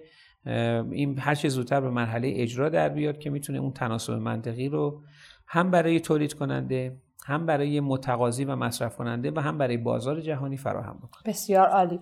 این 0.93 1.19
هر 1.19 1.35
چه 1.35 1.49
زودتر 1.49 1.81
به 1.81 1.91
مرحله 1.91 2.33
اجرا 2.37 2.69
در 2.69 2.89
بیاد 2.89 3.19
که 3.19 3.31
می‌تونه 3.31 3.59
اون 3.59 3.73
تناسب 3.73 4.13
منطقی 4.13 4.69
رو 4.69 5.03
هم 5.47 5.71
برای 5.71 6.01
تولید 6.01 6.35
کننده 6.35 6.97
هم 7.29 7.47
برای 7.47 7.81
متقاضی 7.81 8.45
و 8.45 8.57
مصرف 8.57 8.97
کننده 8.97 9.31
و 9.31 9.41
هم 9.41 9.59
برای 9.59 9.77
بازار 9.77 10.21
جهانی 10.21 10.57
فراهم 10.57 10.97
بکنه. 10.97 11.23
بسیار 11.27 11.69
عالی. 11.69 12.01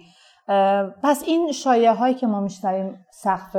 پس 1.03 1.25
این 1.27 1.53
شایعه 1.53 1.93
هایی 1.93 2.15
که 2.15 2.27
ما 2.27 2.41
میشنویم 2.41 3.07
سقف 3.11 3.57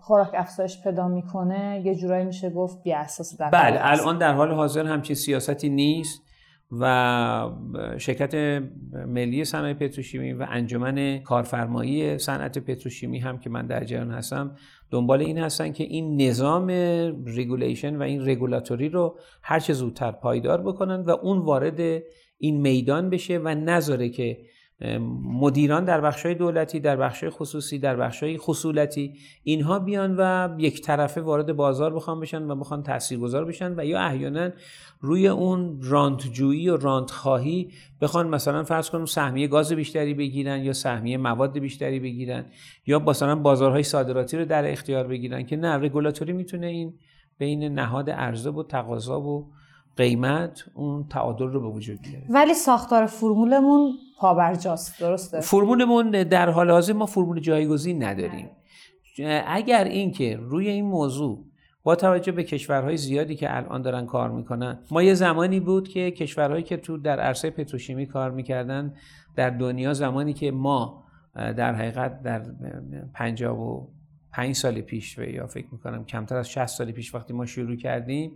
خوراک 0.00 0.30
افزایش 0.34 0.82
پیدا 0.82 1.08
می‌کنه 1.08 1.82
یه 1.84 1.94
جورایی 1.94 2.24
میشه 2.24 2.50
گفت 2.50 2.82
بی 2.82 2.92
اساس 2.92 3.36
در 3.36 3.50
بله 3.50 3.78
الان 3.82 4.18
در 4.18 4.32
حال 4.32 4.54
حاضر 4.54 4.86
همچین 4.86 5.16
سیاستی 5.16 5.68
نیست. 5.68 6.22
و 6.72 7.50
شرکت 7.98 8.62
ملی 9.06 9.44
صنایع 9.44 9.74
پتروشیمی 9.74 10.32
و 10.32 10.46
انجمن 10.48 11.18
کارفرمایی 11.18 12.18
صنعت 12.18 12.58
پتروشیمی 12.58 13.18
هم 13.18 13.38
که 13.38 13.50
من 13.50 13.66
در 13.66 13.84
جریان 13.84 14.10
هستم 14.10 14.56
دنبال 14.90 15.20
این 15.20 15.38
هستن 15.38 15.72
که 15.72 15.84
این 15.84 16.22
نظام 16.22 16.66
regulation 17.26 17.96
و 17.96 18.02
این 18.02 18.28
رگولاتوری 18.28 18.88
رو 18.88 19.18
هر 19.42 19.58
چه 19.58 19.72
زودتر 19.72 20.12
پایدار 20.12 20.62
بکنن 20.62 21.00
و 21.00 21.10
اون 21.10 21.38
وارد 21.38 22.02
این 22.38 22.60
میدان 22.60 23.10
بشه 23.10 23.38
و 23.38 23.48
نذاره 23.48 24.08
که 24.08 24.38
مدیران 25.24 25.84
در 25.84 26.00
بخشای 26.00 26.34
دولتی 26.34 26.80
در 26.80 26.96
بخشای 26.96 27.30
خصوصی 27.30 27.78
در 27.78 27.96
بخشای 27.96 28.38
خصولتی 28.38 29.14
اینها 29.42 29.78
بیان 29.78 30.16
و 30.18 30.48
یک 30.58 30.82
طرفه 30.82 31.20
وارد 31.20 31.52
بازار 31.52 31.94
بخوان 31.94 32.20
بشن 32.20 32.50
و 32.50 32.56
بخوان 32.56 32.82
تاثیرگذار 32.82 33.44
بشن 33.44 33.74
و 33.80 33.84
یا 33.84 34.00
احیانا 34.00 34.50
روی 35.00 35.28
اون 35.28 35.78
رانتجویی 35.82 36.68
و 36.68 36.76
رانت 36.76 37.10
خواهی 37.10 37.70
بخوان 38.00 38.28
مثلا 38.28 38.64
فرض 38.64 38.90
کنیم 38.90 39.06
سهمیه 39.06 39.46
گاز 39.46 39.72
بیشتری 39.72 40.14
بگیرن 40.14 40.64
یا 40.64 40.72
سهمیه 40.72 41.16
مواد 41.16 41.58
بیشتری 41.58 42.00
بگیرن 42.00 42.44
یا 42.86 42.98
مثلا 42.98 43.34
بازارهای 43.34 43.82
صادراتی 43.82 44.36
رو 44.36 44.44
در 44.44 44.70
اختیار 44.72 45.06
بگیرن 45.06 45.46
که 45.46 45.56
نه 45.56 45.74
رگولاتوری 45.74 46.32
می‌تونه 46.32 46.66
این 46.66 46.94
بین 47.38 47.74
نهاد 47.74 48.10
عرضه 48.10 48.50
و 48.50 48.62
تقاضا 48.62 49.20
و 49.20 49.52
قیمت 49.96 50.64
اون 50.74 51.08
تعادل 51.08 51.46
رو 51.46 51.60
به 51.60 51.68
وجود 51.68 51.98
بیاره 52.02 52.26
ولی 52.30 52.54
ساختار 52.54 53.06
فرمولمون 53.06 53.92
پابرجاست 54.18 55.00
درسته؟ 55.00 55.40
فرمولمون 55.40 56.10
در 56.10 56.50
حال 56.50 56.70
حاضر 56.70 56.92
ما 56.92 57.06
فرمول 57.06 57.40
جایگزین 57.40 58.02
نداریم. 58.04 58.50
اگر 59.46 59.84
اینکه 59.84 60.36
روی 60.36 60.68
این 60.68 60.84
موضوع 60.84 61.44
با 61.82 61.96
توجه 61.96 62.32
به 62.32 62.44
کشورهای 62.44 62.96
زیادی 62.96 63.36
که 63.36 63.56
الان 63.56 63.82
دارن 63.82 64.06
کار 64.06 64.30
می‌کنن 64.30 64.78
ما 64.90 65.02
یه 65.02 65.14
زمانی 65.14 65.60
بود 65.60 65.88
که 65.88 66.10
کشورهایی 66.10 66.62
که 66.62 66.76
تو 66.76 66.98
در 66.98 67.20
عرصه 67.20 67.50
پتروشیمی 67.50 68.06
کار 68.06 68.30
می‌کردن 68.30 68.94
در 69.36 69.50
دنیا 69.50 69.94
زمانی 69.94 70.32
که 70.32 70.50
ما 70.50 71.04
در 71.34 71.74
حقیقت 71.74 72.22
در 72.22 72.42
پنجاب 73.14 73.60
و 73.60 73.88
پنج 74.32 74.54
سال 74.54 74.80
پیش 74.80 75.18
و 75.18 75.22
یا 75.22 75.46
فکر 75.46 75.66
می‌کنم 75.72 76.04
کمتر 76.04 76.36
از 76.36 76.50
60 76.50 76.66
سال 76.66 76.92
پیش 76.92 77.14
وقتی 77.14 77.32
ما 77.32 77.46
شروع 77.46 77.76
کردیم 77.76 78.32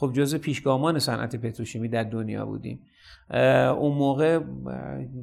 خب 0.00 0.12
جزء 0.12 0.38
پیشگامان 0.38 0.98
صنعت 0.98 1.36
پتروشیمی 1.36 1.88
در 1.88 2.04
دنیا 2.04 2.46
بودیم. 2.46 2.80
اون 3.78 3.96
موقع 3.96 4.40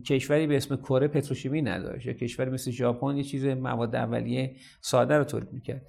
کشوری 0.05 0.47
به 0.47 0.57
اسم 0.57 0.75
کره 0.75 1.07
پتروشیمی 1.07 1.61
نداشت. 1.61 2.05
یا 2.05 2.13
کشوری 2.13 2.51
مثل 2.51 2.71
ژاپن 2.71 3.17
یه 3.17 3.23
چیز 3.23 3.45
مواد 3.45 3.95
اولیه 3.95 4.55
ساده 4.81 5.17
رو 5.17 5.23
تولید 5.23 5.53
می‌کرد. 5.53 5.81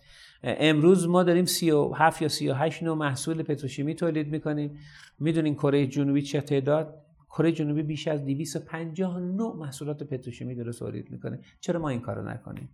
امروز 0.43 1.09
ما 1.09 1.23
داریم 1.23 1.45
37 1.45 2.23
یا 2.23 2.29
38 2.29 2.83
نوع 2.83 2.97
محصول 2.97 3.43
پتروشیمی 3.43 3.95
تولید 3.95 4.29
می‌کنیم. 4.29 4.79
می‌دونین 5.19 5.55
کره 5.55 5.87
جنوبی 5.87 6.23
چه 6.23 6.41
تعداد؟ 6.41 6.95
کره 7.31 7.53
جنوبی 7.53 7.83
بیش 7.83 8.09
از 8.09 8.25
259 8.25 9.53
محصولات 9.57 10.03
پتروشیمی 10.03 10.55
داره 10.55 10.73
تولید 10.73 11.11
می‌کنه. 11.11 11.41
چرا 11.61 11.81
ما 11.81 11.89
این 11.89 12.01
کارو 12.01 12.29
نکنیم؟ 12.29 12.69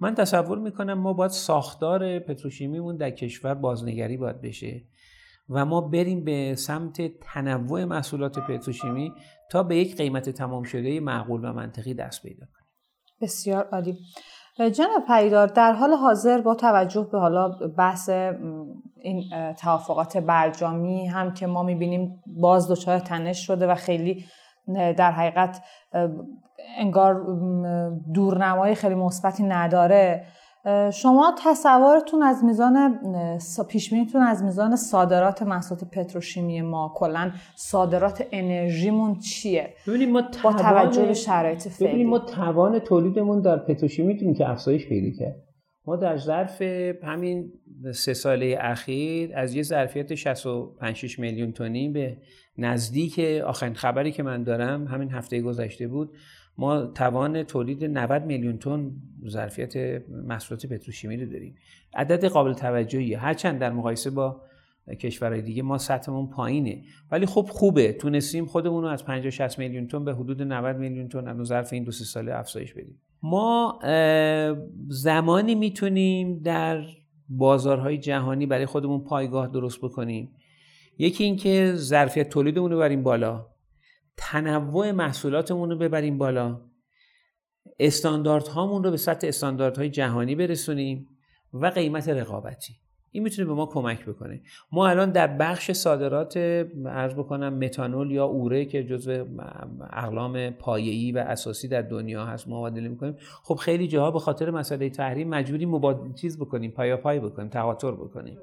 من 0.00 0.14
تصور 0.14 0.58
می‌کنم 0.58 0.98
ما 0.98 1.12
باید 1.12 1.30
ساختار 1.30 2.18
پتروشیمیمون 2.18 2.96
در 2.96 3.10
کشور 3.10 3.54
بازنگری 3.54 4.16
باید 4.16 4.40
بشه. 4.40 4.82
و 5.50 5.64
ما 5.64 5.80
بریم 5.80 6.24
به 6.24 6.54
سمت 6.54 7.02
تنوع 7.20 7.84
محصولات 7.84 8.38
پتروشیمی 8.38 9.12
تا 9.50 9.62
به 9.62 9.76
یک 9.76 9.96
قیمت 9.96 10.30
تمام 10.30 10.62
شده 10.62 11.00
معقول 11.00 11.44
و 11.44 11.52
منطقی 11.52 11.94
دست 11.94 12.22
پیدا 12.22 12.46
کنیم. 12.46 12.68
بسیار 13.20 13.68
عالی. 13.72 13.98
جناب 14.58 15.02
پیدار 15.08 15.46
در 15.46 15.72
حال 15.72 15.92
حاضر 15.92 16.40
با 16.40 16.54
توجه 16.54 17.08
به 17.12 17.18
حالا 17.18 17.48
بحث 17.78 18.08
این 18.96 19.24
توافقات 19.58 20.16
برجامی 20.16 21.06
هم 21.06 21.34
که 21.34 21.46
ما 21.46 21.62
می‌بینیم 21.62 22.22
باز 22.26 22.70
دچار 22.70 22.98
تنش 22.98 23.46
شده 23.46 23.66
و 23.66 23.74
خیلی 23.74 24.24
در 24.76 25.12
حقیقت 25.12 25.62
انگار 26.78 27.26
دورنمای 28.14 28.74
خیلی 28.74 28.94
مثبتی 28.94 29.42
نداره 29.42 30.26
شما 30.92 31.34
تصورتون 31.44 32.22
از 32.22 32.44
میزان 32.44 32.98
پیشبینیتون 33.68 34.22
از 34.22 34.44
میزان 34.44 34.76
صادرات 34.76 35.42
محصولات 35.42 35.84
پتروشیمی 35.84 36.62
ما 36.62 36.92
کلا 36.96 37.30
صادرات 37.56 38.26
انرژیمون 38.32 39.18
چیه؟ 39.18 39.74
ببینیم 39.86 40.10
ما 40.10 40.22
با 40.42 40.52
توجه 40.52 41.06
به 41.06 41.14
شرایط 41.14 41.68
فعلی. 41.68 41.88
ببینیم 41.88 42.08
ما 42.08 42.18
توان 42.18 42.78
تولیدمون 42.78 43.40
در 43.40 43.56
پتروشیمی 43.56 44.12
می‌تونیم 44.12 44.34
که 44.34 44.48
افزایش 44.48 44.88
پیدا 44.88 45.18
کرد. 45.18 45.36
ما 45.86 45.96
در 45.96 46.16
ظرف 46.16 46.62
همین 47.02 47.52
سه 47.94 48.14
ساله 48.14 48.58
اخیر 48.60 49.30
از 49.36 49.54
یه 49.54 49.62
ظرفیت 49.62 50.14
65 50.14 51.18
میلیون 51.18 51.52
تونی 51.52 51.88
به 51.88 52.16
نزدیک 52.58 53.18
آخرین 53.46 53.74
خبری 53.74 54.12
که 54.12 54.22
من 54.22 54.42
دارم 54.42 54.86
همین 54.86 55.10
هفته 55.10 55.40
گذشته 55.40 55.88
بود 55.88 56.10
ما 56.58 56.86
توان 56.86 57.42
تولید 57.42 57.84
90 57.84 58.24
میلیون 58.24 58.58
تن 58.58 58.90
ظرفیت 59.28 60.02
محصولات 60.10 60.66
پتروشیمی 60.66 61.16
رو 61.16 61.30
داریم. 61.32 61.54
عدد 61.94 62.24
قابل 62.24 62.52
توجهی 62.52 63.14
هرچند 63.14 63.58
در 63.58 63.72
مقایسه 63.72 64.10
با 64.10 64.42
کشورهای 65.00 65.42
دیگه 65.42 65.62
ما 65.62 65.78
سطحمون 65.78 66.26
پایینه. 66.26 66.82
ولی 67.10 67.26
خب 67.26 67.48
خوبه. 67.50 67.92
تونستیم 67.92 68.46
خودمون 68.46 68.82
رو 68.82 68.88
از 68.88 69.04
50 69.04 69.30
60 69.30 69.58
میلیون 69.58 69.86
تن 69.86 70.04
به 70.04 70.14
حدود 70.14 70.42
90 70.42 70.76
میلیون 70.76 71.08
تن 71.08 71.28
از 71.28 71.46
ظرف 71.46 71.72
این 71.72 71.84
دو 71.84 71.90
سه 71.92 72.04
ساله 72.04 72.34
افزایش 72.34 72.72
بدیم. 72.72 73.00
ما 73.22 73.78
زمانی 74.88 75.54
می‌تونیم 75.54 76.38
در 76.38 76.84
بازارهای 77.28 77.98
جهانی 77.98 78.46
برای 78.46 78.66
خودمون 78.66 79.00
پایگاه 79.00 79.48
درست 79.48 79.78
بکنیم. 79.78 80.30
یکی 80.98 81.24
اینکه 81.24 81.72
ظرفیت 81.74 82.28
تولیدمون 82.28 82.70
رو 82.70 82.78
بریم 82.78 83.02
بالا. 83.02 83.46
تنوع 84.18 84.90
محصولاتمون 84.90 85.70
رو 85.70 85.76
ببریم 85.76 86.18
بالا. 86.18 86.60
استانداردهامون 87.80 88.84
رو 88.84 88.90
به 88.90 88.96
سطح 88.96 89.26
استانداردهای 89.26 89.90
جهانی 89.90 90.34
برسونیم 90.34 91.08
و 91.52 91.66
قیمت 91.66 92.08
رقابتی. 92.08 92.74
این 93.10 93.22
می‌تونه 93.22 93.48
به 93.48 93.54
ما 93.54 93.66
کمک 93.66 94.04
بکنه. 94.06 94.40
ما 94.72 94.88
الان 94.88 95.10
در 95.10 95.26
بخش 95.26 95.72
صادرات 95.72 96.36
عرض 96.86 97.14
بکنم 97.14 97.54
متانول 97.54 98.10
یا 98.10 98.24
اوره 98.24 98.64
که 98.64 98.84
جزو 98.84 99.24
اقلام 99.92 100.50
پایه‌ای 100.50 101.12
و 101.12 101.18
اساسی 101.18 101.68
در 101.68 101.82
دنیا 101.82 102.26
هست 102.26 102.48
مبادله 102.48 102.88
می‌کنیم. 102.88 103.16
خب 103.42 103.54
خیلی 103.54 103.88
جاها 103.88 104.10
به 104.10 104.18
خاطر 104.18 104.50
مسئله 104.50 104.90
تحریم 104.90 105.28
مجبوریم 105.28 105.70
مبادله 105.70 106.12
چیز 106.12 106.38
بکنیم 106.38 106.70
پایا 106.70 106.96
پای 106.96 107.20
بکنیم 107.20 107.48
تهاتر 107.48 107.92
بکنیم. 107.92 108.38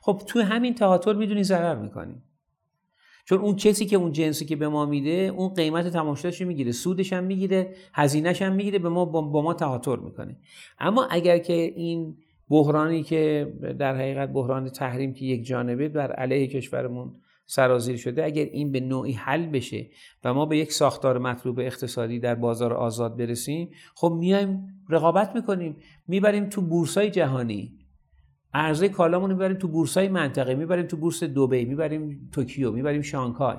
خب 0.00 0.22
تو 0.26 0.40
همین 0.40 0.74
تهاتر 0.74 1.12
می‌دونی 1.12 1.44
ضرر 1.44 1.74
می‌کنیم 1.74 2.22
چون 3.24 3.38
اون 3.38 3.56
کسی 3.56 3.86
که 3.86 3.96
اون 3.96 4.12
جنسی 4.12 4.44
که 4.44 4.56
به 4.56 4.68
ما 4.68 4.86
میده 4.86 5.32
اون 5.36 5.48
قیمت 5.48 5.88
تماشاش 5.88 6.42
می‌گیره 6.42 6.72
سودش 6.72 7.12
هم 7.12 7.24
می‌گیره 7.24 7.74
هزینهش 7.94 8.42
هم 8.42 8.52
می‌گیره 8.52 8.78
به 8.78 8.88
ما 8.88 9.04
با 9.04 9.42
ما 9.42 9.54
تهاتر 9.54 9.96
می‌کنه. 9.96 10.36
اما 10.78 11.06
اگر 11.10 11.38
که 11.38 11.52
این 11.52 12.16
بحرانی 12.50 13.02
که 13.02 13.52
در 13.78 13.96
حقیقت 13.96 14.28
بحران 14.28 14.68
تحریم 14.68 15.14
که 15.14 15.24
یک 15.24 15.46
جانبه 15.46 15.88
بر 15.88 16.12
علیه 16.12 16.46
کشورمون 16.46 17.12
سرازیر 17.46 17.96
شده 17.96 18.24
اگر 18.24 18.44
این 18.44 18.72
به 18.72 18.80
نوعی 18.80 19.12
حل 19.12 19.46
بشه 19.46 19.86
و 20.24 20.34
ما 20.34 20.46
به 20.46 20.58
یک 20.58 20.72
ساختار 20.72 21.18
مطلوب 21.18 21.58
اقتصادی 21.58 22.18
در 22.18 22.34
بازار 22.34 22.72
آزاد 22.72 23.16
برسیم 23.16 23.70
خب 23.94 24.16
میایم 24.20 24.84
رقابت 24.88 25.34
می‌کنیم 25.34 25.76
می‌بریم 26.08 26.48
تو 26.48 26.62
بورسای 26.62 27.10
جهانی. 27.10 27.78
عرضه 28.54 28.88
کالامون 28.88 29.30
رو 29.30 29.36
می‌بریم 29.36 29.56
تو 29.56 29.68
بورسای 29.68 30.08
منطقه 30.08 30.54
می‌بریم 30.54 30.86
تو 30.86 30.96
بورس 30.96 31.22
دبی 31.22 31.64
می‌بریم 31.64 32.28
توکیو 32.32 32.72
می‌بریم 32.72 33.02
شانگهای 33.02 33.56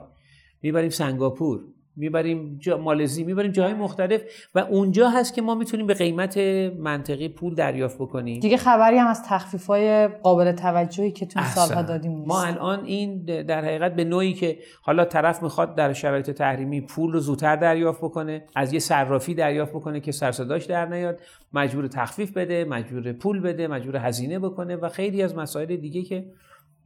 می‌بریم 0.62 0.89
سنگاپور. 0.89 1.63
می‌بریم 1.95 2.58
جا 2.60 2.77
مالزی 2.77 3.23
می‌بریم 3.23 3.51
جاهای 3.51 3.73
مختلف 3.73 4.21
و 4.56 4.60
اونجا 4.60 5.10
هست 5.10 5.34
که 5.34 5.41
ما 5.41 5.56
می‌تونیم 5.56 5.88
به 5.88 5.93
قیمت 5.93 6.38
منطقی 6.77 7.29
پول 7.29 7.56
دریافت 7.56 7.95
بکنیم. 7.95 8.39
دیگه 8.39 8.58
خبری 8.58 8.97
هم 8.97 9.08
از 9.08 9.23
تخفیف 9.27 9.65
های 9.65 10.08
قابل 10.08 10.51
توجهی 10.51 11.12
که 11.12 11.25
تو 11.25 11.43
سالها 11.43 11.82
دادیم 11.82 12.12
نیست. 12.12 12.27
ما 12.27 12.43
الان 12.43 12.86
این 12.86 13.23
در 13.23 13.65
حقیقت 13.65 13.95
به 13.95 14.03
نوعی 14.03 14.34
که 14.34 14.58
حالا 14.82 15.06
طرف 15.06 15.43
می‌خواد 15.43 15.75
در 15.75 15.93
شرایط 15.93 16.32
تحریمی 16.32 16.82
پول 16.82 17.13
رو 17.13 17.19
زودتر 17.19 17.56
دریافت 17.56 18.01
بکنه 18.01 18.45
از 18.56 18.73
یه 18.73 18.79
صرافی 18.79 19.34
دریافت 19.34 19.73
بکنه 19.73 19.99
که 19.99 20.12
سرصداش 20.12 20.65
در 20.65 20.86
نیاد 20.86 21.19
مجبور 21.53 21.88
تخفیف 21.88 22.32
بده 22.32 22.65
مجبور 22.65 23.13
پول 23.13 23.39
بده 23.39 23.67
مجبور 23.67 23.97
هزینه 23.97 24.39
بکنه 24.39 24.75
و 24.75 24.89
خیلی 24.89 25.21
از 25.21 25.36
مسائل 25.36 25.75
دیگه 25.75 26.01
که 26.01 26.25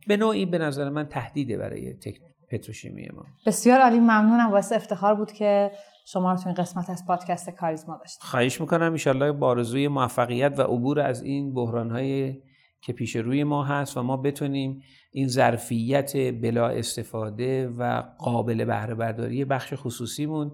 به 0.08 0.18
نوعی 0.18 0.46
به 0.46 0.58
نظر 0.58 0.90
من 0.90 1.08
تهدیده 1.08 1.58
برای 1.58 1.94
تکنیک. 1.94 2.37
پتروشیمی 2.48 3.10
ما. 3.14 3.26
بسیار 3.46 3.80
عالی 3.82 4.00
ممنونم. 4.00 4.52
واسه 4.52 4.76
افتخار 4.76 5.16
بود 5.16 5.32
که 5.32 5.72
شما 6.06 6.32
رو 6.32 6.38
تو 6.38 6.48
این 6.48 6.56
قسمت 6.56 6.90
از 6.90 7.06
پادکست 7.06 7.50
کاریزما 7.50 7.98
داشتیم. 7.98 8.30
خواهش 8.30 8.62
می‌کنم 8.62 8.92
ایشالله 8.92 9.32
با 9.32 9.48
آرزوی 9.48 9.88
موفقیت 9.88 10.60
و 10.60 10.62
عبور 10.62 11.00
از 11.00 11.22
این 11.24 11.54
بحرانهای 11.54 12.42
که 12.82 12.94
پیش 12.94 13.16
روی 13.16 13.44
ما 13.44 13.64
هست 13.64 13.98
و 13.98 14.04
ما 14.04 14.18
بتونیم 14.18 14.82
این 15.12 15.28
ظرفیت 15.28 16.18
بلا 16.42 16.68
استفاده 16.68 17.68
و 17.68 18.04
قابل 18.20 18.66
بهره 18.66 18.96
برداری 18.96 19.46
بخش 19.46 19.74
خصوصیمون 19.76 20.52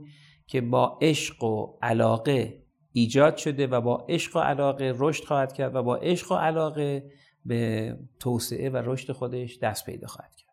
که 0.48 0.62
با 0.62 1.00
عشق 1.02 1.44
و 1.44 1.78
علاقه 1.82 2.64
ایجاد 2.92 3.38
شده 3.38 3.68
و 3.68 3.82
با 3.82 4.06
عشق 4.10 4.36
و 4.36 4.40
علاقه 4.40 4.94
رشد 4.98 5.24
خواهد 5.24 5.54
کرد 5.54 5.76
و 5.76 5.84
با 5.84 5.96
عشق 5.96 6.32
و 6.32 6.36
علاقه 6.36 7.12
به 7.46 7.94
توسعه 8.20 8.70
و 8.70 8.78
رشد 8.78 9.12
خودش 9.12 9.60
دست 9.60 9.86
پیدا 9.86 10.08
خواهد 10.08 10.36
کرد. 10.36 10.53